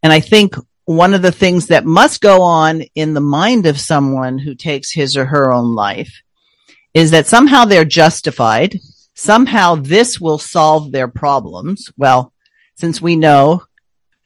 [0.01, 3.79] And I think one of the things that must go on in the mind of
[3.79, 6.23] someone who takes his or her own life
[6.95, 8.79] is that somehow they're justified.
[9.13, 11.91] Somehow this will solve their problems.
[11.95, 12.33] Well,
[12.73, 13.65] since we know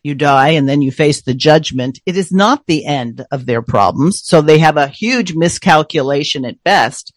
[0.04, 3.62] you die and then you face the judgment, it is not the end of their
[3.62, 4.21] problems.
[4.24, 7.12] So they have a huge miscalculation at best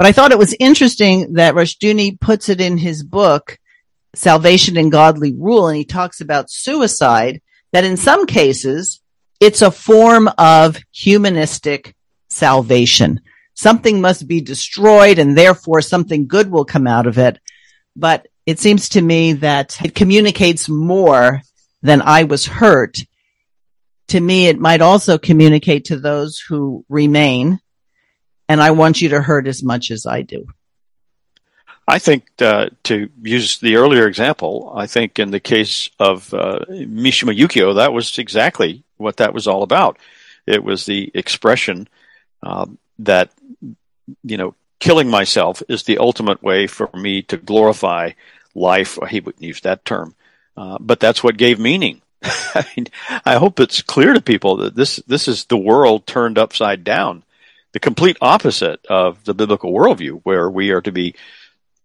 [0.00, 3.58] but I thought it was interesting that Rushdoony puts it in his book,
[4.14, 9.02] Salvation and Godly Rule, and he talks about suicide, that in some cases,
[9.40, 11.94] it's a form of humanistic
[12.30, 13.20] salvation.
[13.52, 17.38] Something must be destroyed and therefore something good will come out of it.
[17.94, 21.42] But it seems to me that it communicates more
[21.82, 23.04] than I was hurt.
[24.08, 27.60] To me, it might also communicate to those who remain
[28.50, 30.48] and I want you to hurt as much as I do.
[31.86, 36.58] I think uh, to use the earlier example, I think in the case of uh,
[36.68, 39.98] Mishima Yukio, that was exactly what that was all about.
[40.48, 41.88] It was the expression
[42.42, 43.30] um, that
[44.24, 48.10] you know killing myself is the ultimate way for me to glorify
[48.52, 48.98] life.
[49.08, 50.16] He wouldn't use that term,
[50.56, 52.02] uh, but that's what gave meaning.
[52.24, 52.86] I, mean,
[53.24, 57.22] I hope it's clear to people that this this is the world turned upside down
[57.72, 61.14] the complete opposite of the biblical worldview, where we are to be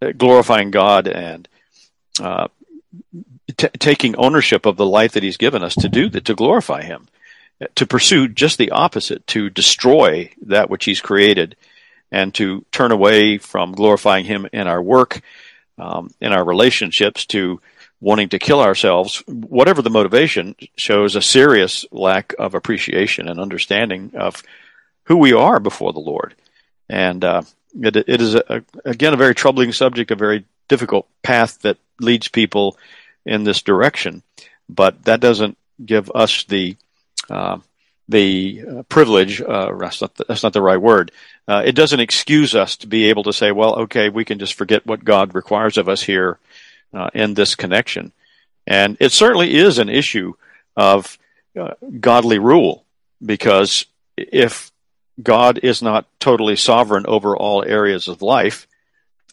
[0.01, 1.47] uh, glorifying God and
[2.19, 2.47] uh,
[3.55, 6.83] t- taking ownership of the life that He's given us to do that, to glorify
[6.83, 7.07] Him,
[7.75, 11.55] to pursue just the opposite, to destroy that which He's created,
[12.11, 15.21] and to turn away from glorifying Him in our work,
[15.77, 17.61] um, in our relationships, to
[18.01, 24.11] wanting to kill ourselves, whatever the motivation, shows a serious lack of appreciation and understanding
[24.15, 24.43] of
[25.05, 26.35] who we are before the Lord.
[26.89, 27.41] And uh,
[27.79, 32.27] it, it is, a, again, a very troubling subject, a very difficult path that leads
[32.27, 32.77] people
[33.25, 34.23] in this direction.
[34.69, 36.75] But that doesn't give us the
[37.29, 37.59] uh,
[38.07, 39.41] the uh, privilege.
[39.41, 41.11] Uh, that's not the, that's not the right word.
[41.47, 44.53] Uh, it doesn't excuse us to be able to say, "Well, okay, we can just
[44.53, 46.37] forget what God requires of us here
[46.93, 48.11] uh, in this connection."
[48.67, 50.33] And it certainly is an issue
[50.75, 51.17] of
[51.99, 52.83] godly rule
[53.23, 53.85] because
[54.17, 54.71] if
[55.21, 58.67] God is not totally sovereign over all areas of life.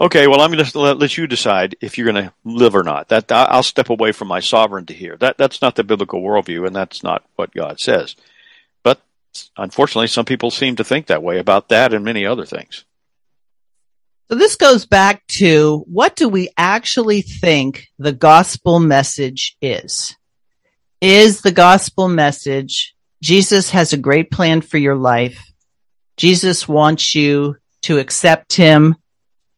[0.00, 3.08] Okay, well, I'm going to let, you decide if you're going to live or not.
[3.08, 5.16] That I'll step away from my sovereignty here.
[5.16, 8.16] That that's not the biblical worldview, and that's not what God says.
[8.82, 9.00] But
[9.56, 12.84] unfortunately, some people seem to think that way about that and many other things.
[14.30, 20.16] So this goes back to what do we actually think the gospel message is?
[21.00, 25.51] Is the gospel message Jesus has a great plan for your life.
[26.16, 28.96] Jesus wants you to accept him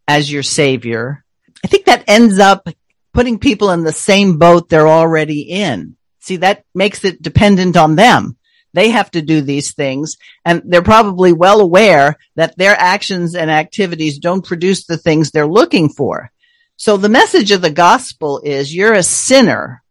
[0.07, 1.25] as your savior.
[1.65, 2.69] I think that ends up
[3.13, 5.97] putting people in the same boat they're already in.
[6.21, 8.37] See, that makes it dependent on them.
[8.73, 13.51] They have to do these things and they're probably well aware that their actions and
[13.51, 16.33] activities don't produce the things they're looking for.
[16.77, 19.83] So the message of the gospel is you're a sinner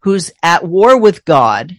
[0.00, 1.76] who's at war with God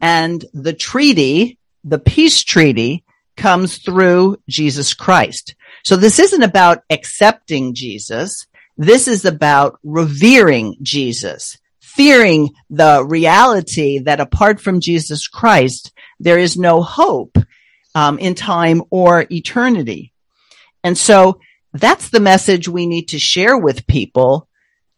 [0.00, 3.04] and the treaty, the peace treaty
[3.36, 5.54] comes through Jesus Christ.
[5.84, 8.46] So this isn't about accepting Jesus.
[8.76, 11.58] This is about revering Jesus
[11.94, 17.38] fearing the reality that apart from Jesus Christ, there is no hope
[17.94, 20.12] um, in time or eternity.
[20.82, 21.40] And so
[21.72, 24.48] that's the message we need to share with people,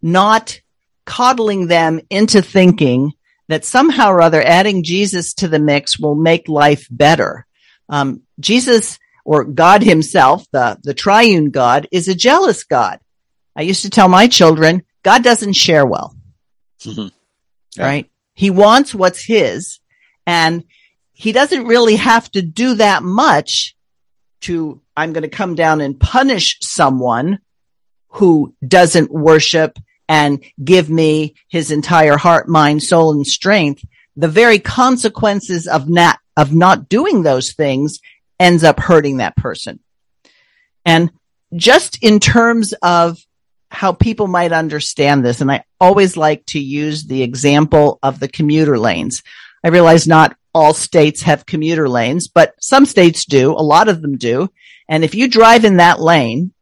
[0.01, 0.61] not
[1.05, 3.12] coddling them into thinking
[3.49, 7.45] that somehow or other adding Jesus to the mix will make life better.
[7.89, 13.01] Um, Jesus or God himself, the, the triune God is a jealous God.
[13.57, 16.16] I used to tell my children, God doesn't share well.
[16.80, 17.03] Mm-hmm.
[17.03, 17.09] Yeah.
[17.78, 18.11] Right.
[18.32, 19.80] He wants what's his
[20.26, 20.64] and
[21.12, 23.76] he doesn't really have to do that much
[24.43, 27.39] to, I'm going to come down and punish someone
[28.09, 29.78] who doesn't worship
[30.09, 33.84] and give me his entire heart, mind, soul, and strength.
[34.16, 38.01] The very consequences of not, of not doing those things
[38.39, 39.80] ends up hurting that person.
[40.84, 41.11] And
[41.55, 43.18] just in terms of
[43.70, 45.41] how people might understand this.
[45.41, 49.22] And I always like to use the example of the commuter lanes.
[49.64, 53.53] I realize not all states have commuter lanes, but some states do.
[53.53, 54.49] A lot of them do.
[54.89, 56.53] And if you drive in that lane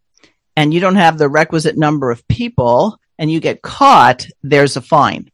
[0.57, 4.81] and you don't have the requisite number of people and you get caught, there's a
[4.81, 5.31] fine.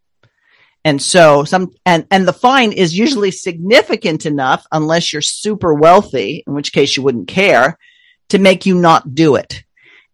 [0.85, 6.43] And so some, and, and the fine is usually significant enough unless you're super wealthy,
[6.47, 7.78] in which case you wouldn't care
[8.31, 9.62] to make you not do it.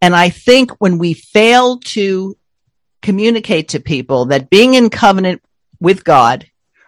[0.03, 2.37] And I think when we fail to
[3.01, 5.43] communicate to people that being in covenant
[5.81, 6.47] with God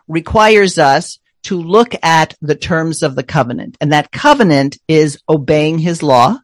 [0.08, 3.76] requires us to look at the terms of the covenant.
[3.80, 6.38] And that covenant is obeying his law.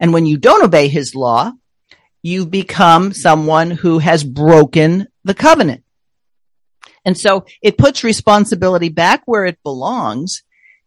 [0.00, 1.52] And when you don't obey his law,
[2.22, 5.84] you become someone who has broken the covenant.
[7.04, 10.42] And so it puts responsibility back where it belongs.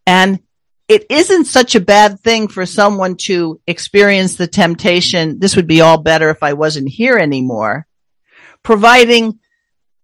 [0.05, 0.39] And
[0.87, 5.39] it isn't such a bad thing for someone to experience the temptation.
[5.39, 7.87] This would be all better if I wasn't here anymore.
[8.63, 9.39] Providing,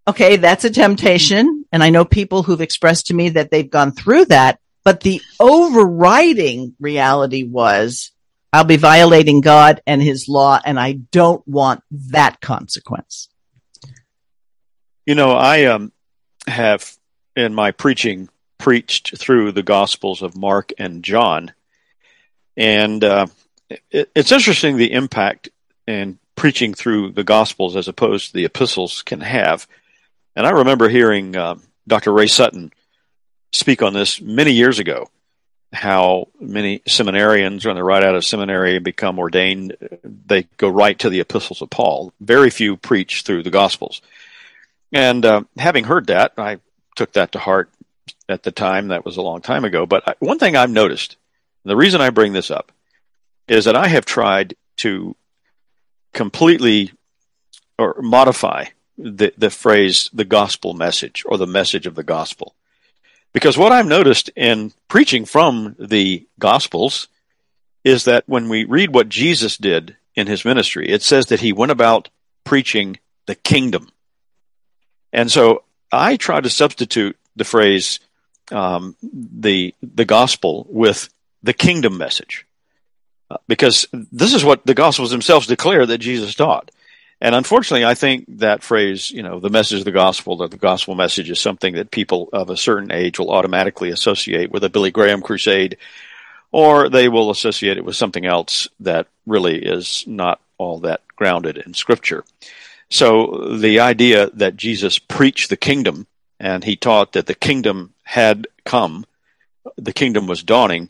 [0.08, 1.66] okay, that's a temptation.
[1.72, 5.22] And I know people who've expressed to me that they've gone through that, but the
[5.40, 8.12] overriding reality was
[8.52, 13.30] I'll be violating God and his law and I don't want that consequence.
[15.06, 15.92] You know, I um,
[16.50, 16.98] have
[17.36, 21.54] in my preaching preached through the Gospels of Mark and John.
[22.58, 23.28] And uh,
[23.90, 25.50] it, it's interesting the impact
[25.88, 29.68] in preaching through the Gospels as opposed to the epistles can have.
[30.36, 31.56] And I remember hearing uh,
[31.88, 32.14] Dr.
[32.14, 32.72] Ray Sutton
[33.52, 35.10] speak on this many years ago
[35.72, 40.98] how many seminarians, when they're right out of seminary, and become ordained, they go right
[41.00, 42.12] to the epistles of Paul.
[42.20, 44.02] Very few preach through the Gospels.
[44.92, 46.60] And uh, having heard that, I
[46.96, 47.70] took that to heart
[48.28, 48.88] at the time.
[48.88, 49.86] That was a long time ago.
[49.86, 51.18] But one thing I've noticed,
[51.64, 52.72] the reason I bring this up,
[53.48, 55.16] is that I have tried to
[56.14, 56.92] completely
[57.78, 58.66] or modify
[58.98, 62.56] the, the phrase the gospel message or the message of the gospel.
[63.32, 67.08] Because what I've noticed in preaching from the gospels
[67.84, 71.54] is that when we read what Jesus did in his ministry, it says that he
[71.54, 72.10] went about
[72.44, 73.90] preaching the kingdom.
[75.12, 78.00] And so I try to substitute the phrase
[78.52, 81.10] um, the the gospel with
[81.44, 82.46] the kingdom message,
[83.30, 86.72] uh, because this is what the gospels themselves declare that Jesus taught.
[87.22, 90.58] And unfortunately, I think that phrase, you know, the message of the gospel, or the
[90.58, 94.70] gospel message, is something that people of a certain age will automatically associate with a
[94.70, 95.78] Billy Graham crusade,
[96.52, 101.58] or they will associate it with something else that really is not all that grounded
[101.58, 102.24] in Scripture.
[102.90, 106.08] So the idea that Jesus preached the kingdom
[106.40, 109.06] and he taught that the kingdom had come,
[109.78, 110.90] the kingdom was dawning,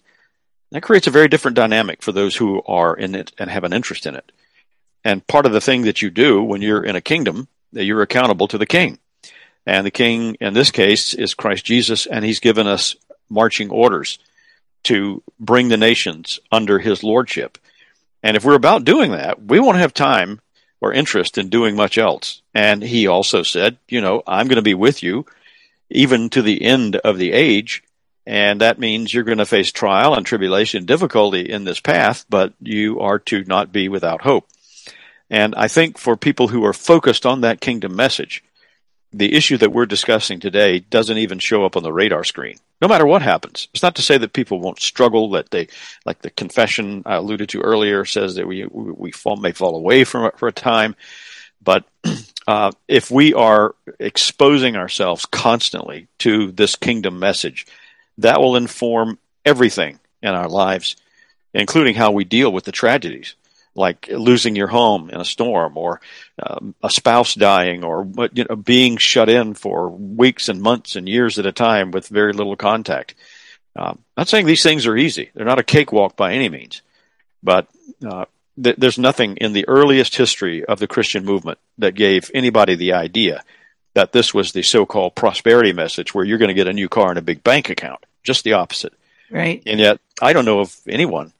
[0.71, 3.73] that creates a very different dynamic for those who are in it and have an
[3.73, 4.31] interest in it.
[5.03, 8.01] And part of the thing that you do when you're in a kingdom, that you're
[8.01, 8.99] accountable to the king.
[9.65, 12.95] And the king in this case is Christ Jesus, and he's given us
[13.29, 14.19] marching orders
[14.83, 17.57] to bring the nations under his lordship.
[18.23, 20.41] And if we're about doing that, we won't have time
[20.81, 22.41] or interest in doing much else.
[22.53, 25.25] And he also said, you know, I'm going to be with you
[25.89, 27.83] even to the end of the age.
[28.25, 32.53] And that means you're going to face trial and tribulation, difficulty in this path, but
[32.61, 34.47] you are to not be without hope.
[35.29, 38.43] And I think for people who are focused on that kingdom message,
[39.11, 42.87] the issue that we're discussing today doesn't even show up on the radar screen, no
[42.87, 43.67] matter what happens.
[43.73, 45.67] It's not to say that people won't struggle, that they,
[46.05, 50.03] like the confession I alluded to earlier, says that we, we fall, may fall away
[50.03, 50.95] from it for a time.
[51.61, 51.85] But
[52.47, 57.65] uh, if we are exposing ourselves constantly to this kingdom message,
[58.19, 60.95] that will inform everything in our lives,
[61.53, 63.35] including how we deal with the tragedies
[63.75, 66.01] like losing your home in a storm or
[66.41, 71.07] um, a spouse dying or you know being shut in for weeks and months and
[71.07, 73.15] years at a time with very little contact.
[73.75, 76.81] Um, not saying these things are easy; they're not a cakewalk by any means,
[77.41, 77.67] but
[78.05, 78.25] uh,
[78.61, 82.93] th- there's nothing in the earliest history of the Christian movement that gave anybody the
[82.93, 83.43] idea
[83.93, 87.09] that this was the so-called prosperity message, where you're going to get a new car
[87.09, 88.05] and a big bank account.
[88.23, 88.93] Just the opposite.
[89.31, 89.61] Right.
[89.65, 91.33] And yet, I don't know of anyone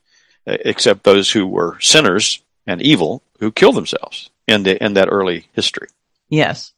[0.65, 5.47] except those who were sinners and evil who killed themselves in the, in that early
[5.53, 5.87] history.
[6.29, 6.73] Yes.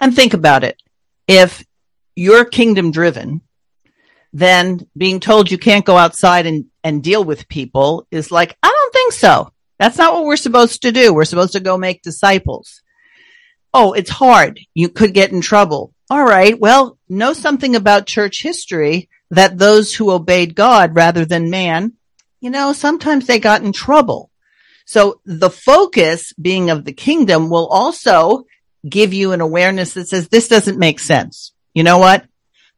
[0.00, 0.82] And think about it.
[1.26, 1.64] If
[2.14, 3.40] you're kingdom driven,
[4.32, 8.68] then being told you can't go outside and, and deal with people is like, I
[8.68, 9.52] don't think so.
[9.78, 11.14] That's not what we're supposed to do.
[11.14, 12.82] We're supposed to go make disciples.
[13.72, 14.60] Oh, it's hard.
[14.74, 15.92] You could get in trouble.
[16.10, 16.58] All right.
[16.58, 21.94] Well, know something about church history that those who obeyed God rather than man
[22.44, 24.30] you know, sometimes they got in trouble.
[24.84, 28.44] So the focus being of the kingdom will also
[28.86, 31.54] give you an awareness that says this doesn't make sense.
[31.72, 32.26] You know what?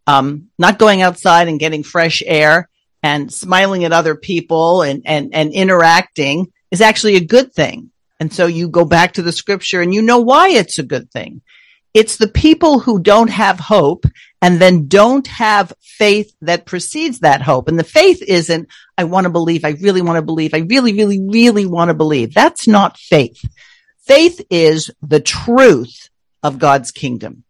[0.06, 2.68] Um, not going outside and getting fresh air
[3.02, 7.90] and smiling at other people and, and, and interacting is actually a good thing.
[8.20, 11.10] And so you go back to the scripture and you know why it's a good
[11.10, 11.42] thing.
[11.92, 14.04] It's the people who don't have hope
[14.42, 17.68] and then don't have faith that precedes that hope.
[17.68, 18.68] And the faith isn't,
[18.98, 19.64] I want to believe.
[19.64, 20.54] I really want to believe.
[20.54, 22.34] I really, really, really want to believe.
[22.34, 23.40] That's not faith.
[24.06, 26.10] Faith is the truth
[26.42, 27.44] of God's kingdom.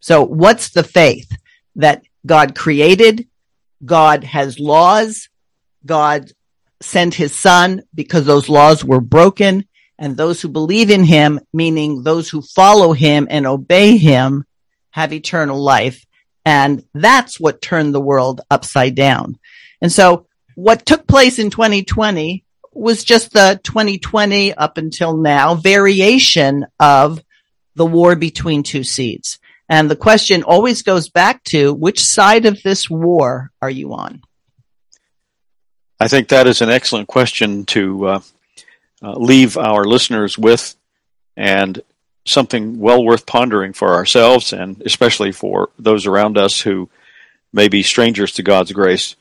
[0.00, 1.30] So what's the faith
[1.76, 3.28] that God created?
[3.84, 5.28] God has laws.
[5.86, 6.32] God
[6.80, 9.66] sent his son because those laws were broken
[9.98, 14.44] and those who believe in him, meaning those who follow him and obey him,
[14.90, 16.04] have eternal life.
[16.44, 19.38] And that's what turned the world upside down.
[19.80, 26.66] And so what took place in 2020 was just the 2020 up until now variation
[26.78, 27.22] of
[27.74, 29.38] the war between two seeds.
[29.68, 34.22] And the question always goes back to which side of this war are you on?
[35.98, 38.20] I think that is an excellent question to uh,
[39.02, 40.74] uh, leave our listeners with
[41.36, 41.82] and
[42.24, 46.88] something well worth pondering for ourselves and especially for those around us who
[47.52, 49.16] may be strangers to God's grace.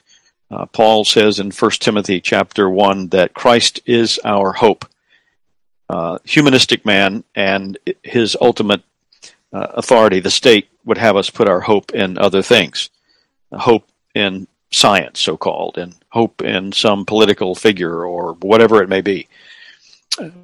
[0.50, 4.86] Uh, Paul says in 1 Timothy chapter 1 that Christ is our hope.
[5.90, 8.82] Uh, humanistic man and his ultimate
[9.52, 12.90] uh, authority, the state, would have us put our hope in other things.
[13.52, 19.02] Hope in science, so called, and hope in some political figure or whatever it may
[19.02, 19.28] be.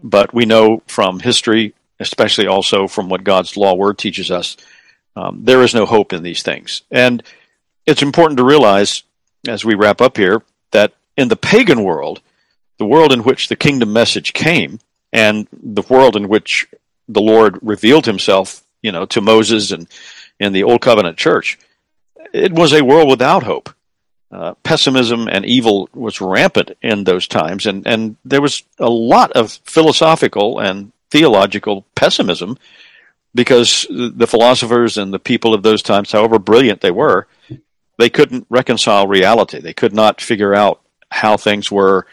[0.03, 4.57] But we know from history, especially also from what God's law word teaches us,
[5.15, 6.83] um, there is no hope in these things.
[6.91, 7.23] And
[7.85, 9.03] it's important to realize,
[9.47, 10.41] as we wrap up here,
[10.71, 12.21] that in the pagan world,
[12.77, 14.79] the world in which the kingdom message came,
[15.11, 16.67] and the world in which
[17.07, 19.87] the Lord revealed himself, you know, to Moses and
[20.39, 21.57] in the Old Covenant church,
[22.31, 23.69] it was a world without hope
[24.31, 29.31] uh, pessimism and evil was rampant in those times, and, and there was a lot
[29.31, 32.57] of philosophical and theological pessimism
[33.35, 37.27] because the philosophers and the people of those times, however brilliant they were,
[37.97, 39.59] they couldn't reconcile reality.
[39.59, 40.81] They could not figure out
[41.11, 42.05] how things were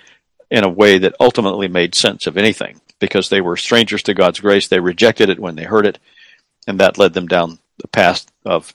[0.50, 4.40] in a way that ultimately made sense of anything because they were strangers to God's
[4.40, 4.68] grace.
[4.68, 5.98] They rejected it when they heard it,
[6.66, 8.72] and that led them down the path of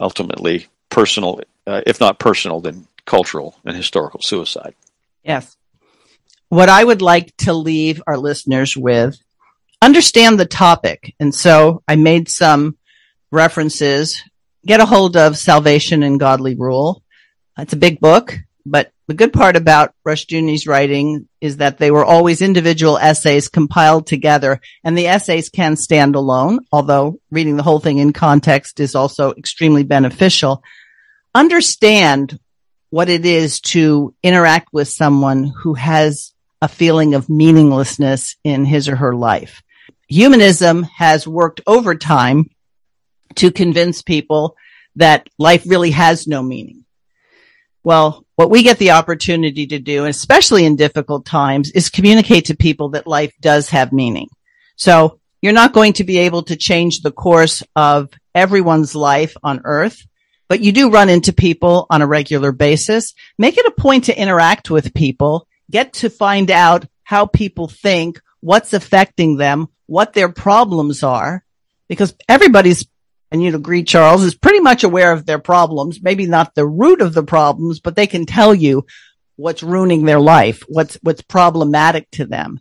[0.00, 4.74] ultimately personal uh, if not personal, then cultural and historical suicide.
[5.22, 5.56] Yes.
[6.48, 9.16] What I would like to leave our listeners with
[9.82, 11.14] understand the topic.
[11.18, 12.78] And so I made some
[13.30, 14.22] references.
[14.64, 17.02] Get a hold of Salvation and Godly Rule.
[17.58, 22.04] It's a big book, but the good part about Rushdoony's writing is that they were
[22.04, 27.80] always individual essays compiled together and the essays can stand alone, although reading the whole
[27.80, 30.62] thing in context is also extremely beneficial.
[31.34, 32.38] understand
[32.90, 38.86] what it is to interact with someone who has a feeling of meaninglessness in his
[38.86, 39.62] or her life.
[40.12, 42.50] Humanism has worked overtime
[43.36, 44.56] to convince people
[44.96, 46.84] that life really has no meaning.
[47.82, 52.56] Well, what we get the opportunity to do, especially in difficult times, is communicate to
[52.56, 54.28] people that life does have meaning.
[54.76, 59.62] So you're not going to be able to change the course of everyone's life on
[59.64, 60.06] earth,
[60.46, 63.14] but you do run into people on a regular basis.
[63.38, 68.20] Make it a point to interact with people, get to find out how people think,
[68.42, 71.42] what's affecting them, what their problems are,
[71.88, 72.86] because everybody's,
[73.30, 77.00] and you'd agree, Charles, is pretty much aware of their problems, maybe not the root
[77.00, 78.84] of the problems, but they can tell you
[79.36, 82.60] what's ruining their life, what's, what's problematic to them.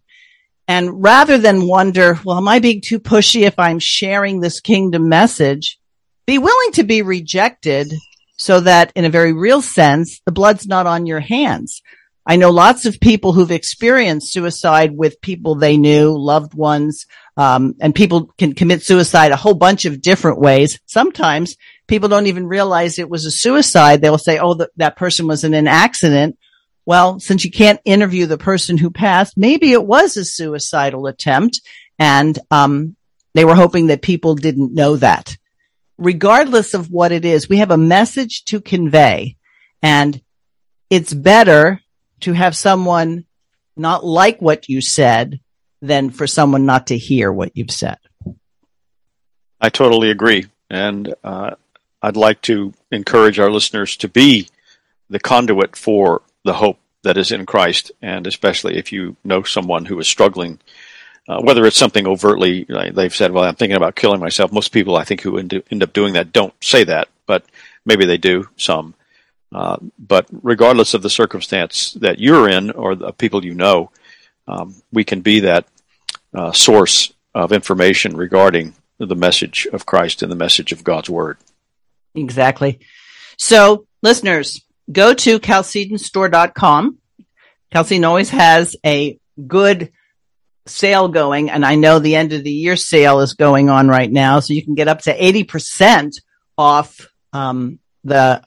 [0.70, 5.10] And rather than wonder, well, am I being too pushy if I'm sharing this kingdom
[5.10, 5.78] message?
[6.26, 7.94] be willing to be rejected
[8.38, 11.82] so that in a very real sense, the blood's not on your hands.
[12.26, 17.74] I know lots of people who've experienced suicide with people they knew, loved ones, um,
[17.82, 20.80] and people can commit suicide a whole bunch of different ways.
[20.86, 21.56] Sometimes
[21.88, 24.02] people don't even realize it was a suicide.
[24.02, 26.38] They'll say, "Oh, that person was in an accident."
[26.86, 31.62] Well, since you can't interview the person who passed, maybe it was a suicidal attempt,
[31.98, 32.96] and um,
[33.34, 35.38] they were hoping that people didn't know that
[36.02, 39.38] regardless of what it is, we have a message to convey
[39.84, 40.20] and
[40.90, 41.80] it's better
[42.22, 43.26] to have someone
[43.76, 45.40] not like what you said
[45.82, 47.98] than for someone not to hear what you've said.
[49.60, 50.46] I totally agree.
[50.70, 51.56] And uh,
[52.02, 54.48] I'd like to encourage our listeners to be
[55.10, 57.92] the conduit for the hope that is in Christ.
[58.02, 60.60] And especially if you know someone who is struggling
[61.28, 64.52] uh, whether it's something overtly, they've said, well, I'm thinking about killing myself.
[64.52, 67.46] Most people, I think, who end up doing that don't say that, but
[67.86, 68.96] maybe they do, some.
[69.54, 73.92] Uh, but regardless of the circumstance that you're in or the people you know,
[74.48, 75.66] um, we can be that
[76.34, 81.38] uh, source of information regarding the message of Christ and the message of God's Word.
[82.16, 82.80] Exactly.
[83.38, 86.98] So, listeners, go to chalcedonstore.com.
[87.74, 89.92] Chalcedon always has a good
[90.68, 94.12] sale going, and I know the end of the year sale is going on right
[94.12, 96.14] now, so you can get up to 80%
[96.58, 98.44] off um, the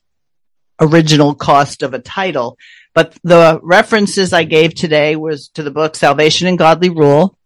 [0.80, 2.58] original cost of a title.
[2.94, 7.36] But the references I gave today was to the book Salvation and Godly Rule,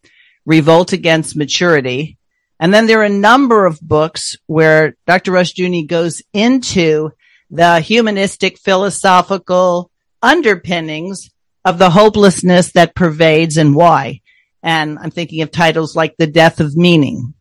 [0.45, 2.19] Revolt Against Maturity.
[2.61, 5.33] And then there are a number of books where Dr.
[5.33, 7.11] Rushdoony goes into
[7.51, 9.91] the humanistic philosophical
[10.23, 11.31] underpinnings
[11.65, 14.21] of the hopelessness that pervades and why.
[14.63, 17.35] And I'm thinking of titles like The Death of Meaning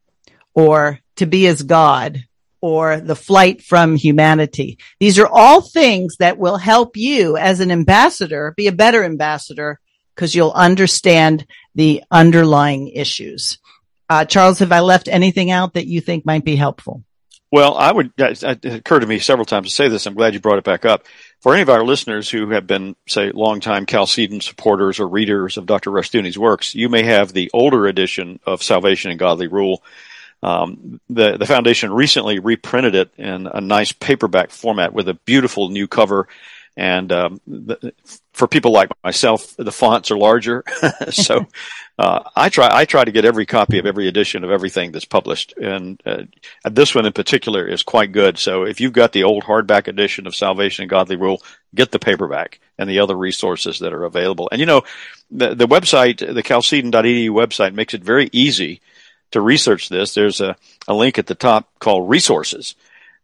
[0.54, 2.27] or To Be as God
[2.62, 4.78] or The Flight from Humanity.
[5.00, 9.80] These are all things that will help you as an ambassador be a better ambassador
[10.16, 11.46] because you'll understand
[11.76, 13.60] the underlying issues.
[14.10, 17.04] Uh, Charles, have I left anything out that you think might be helpful?
[17.50, 20.06] Well, I would, it occurred to me several times to say this.
[20.06, 21.06] I'm glad you brought it back up.
[21.40, 25.66] For any of our listeners who have been, say, longtime Chalcedon supporters or readers of
[25.66, 25.92] Dr.
[25.92, 29.82] Rushdoony's works, you may have the older edition of Salvation and Godly Rule.
[30.44, 35.70] Um, the, the foundation recently reprinted it in a nice paperback format with a beautiful
[35.70, 36.28] new cover
[36.78, 37.92] and um, the,
[38.34, 40.64] for people like myself, the fonts are larger.
[41.10, 41.48] so
[42.00, 45.04] uh, I try I try to get every copy of every edition of everything that's
[45.04, 46.24] published, and uh,
[46.70, 48.38] this one in particular is quite good.
[48.38, 51.42] So if you've got the old hardback edition of Salvation and Godly Rule,
[51.74, 54.48] get the paperback and the other resources that are available.
[54.52, 54.84] And you know,
[55.32, 58.82] the the website, the Chalcedon.edu website, makes it very easy
[59.32, 60.14] to research this.
[60.14, 60.56] There's a,
[60.88, 62.76] a link at the top called resources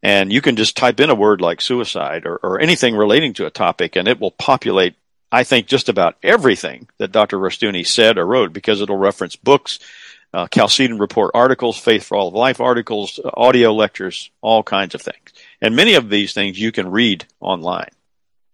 [0.04, 3.46] and you can just type in a word like suicide or, or anything relating to
[3.46, 4.96] a topic and it will populate
[5.32, 7.40] I think just about everything that Dr.
[7.40, 9.80] Rushdoony said or wrote because it'll reference books,
[10.32, 15.02] uh, Chalcedon Report articles, Faith for All of Life articles, audio lectures, all kinds of
[15.02, 15.34] things.
[15.60, 17.90] And many of these things you can read online.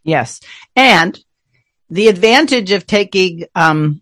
[0.06, 0.39] Yes.
[0.74, 1.22] And
[1.89, 4.02] the advantage of taking um,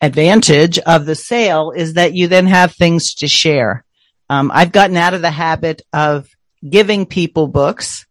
[0.00, 3.84] advantage of the sale is that you then have things to share.
[4.28, 6.28] Um, I've gotten out of the habit of
[6.68, 8.06] giving people books.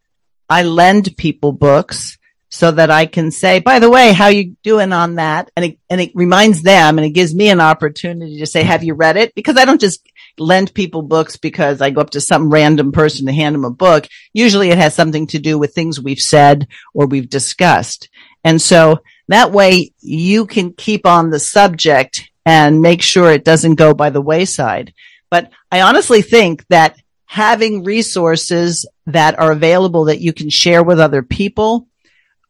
[0.49, 2.17] I lend people books
[2.49, 5.49] so that I can say, by the way, how you doing on that?
[5.55, 8.83] And it, and it reminds them and it gives me an opportunity to say, have
[8.83, 9.33] you read it?
[9.35, 10.05] Because I don't just
[10.37, 13.71] lend people books because I go up to some random person to hand them a
[13.71, 14.05] book.
[14.33, 18.09] Usually it has something to do with things we've said or we've discussed.
[18.43, 18.99] And so
[19.33, 24.09] that way you can keep on the subject and make sure it doesn't go by
[24.09, 24.93] the wayside.
[25.29, 30.99] But I honestly think that having resources that are available that you can share with
[30.99, 31.87] other people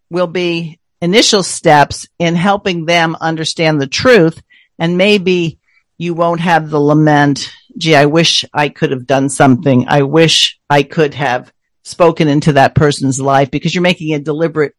[0.09, 4.41] will be initial steps in helping them understand the truth.
[4.79, 5.59] And maybe
[5.97, 9.85] you won't have the lament, gee, I wish I could have done something.
[9.87, 11.53] I wish I could have
[11.83, 14.73] spoken into that person's life because you're making a deliberate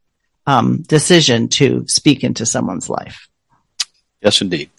[0.47, 3.29] um, decision to speak into someone's life.
[4.21, 4.71] Yes, indeed.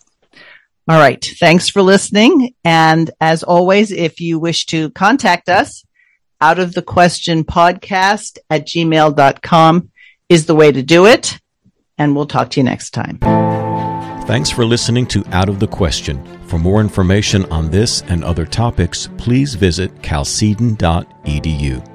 [0.87, 1.23] All right.
[1.39, 2.53] Thanks for listening.
[2.65, 5.85] And as always, if you wish to contact us,
[6.41, 9.89] out of the question podcast at gmail.com
[10.27, 11.39] is the way to do it.
[11.97, 13.19] And we'll talk to you next time.
[14.25, 16.21] Thanks for listening to Out of the Question.
[16.47, 21.92] For more information on this and other topics, please visit chalcedon.edu.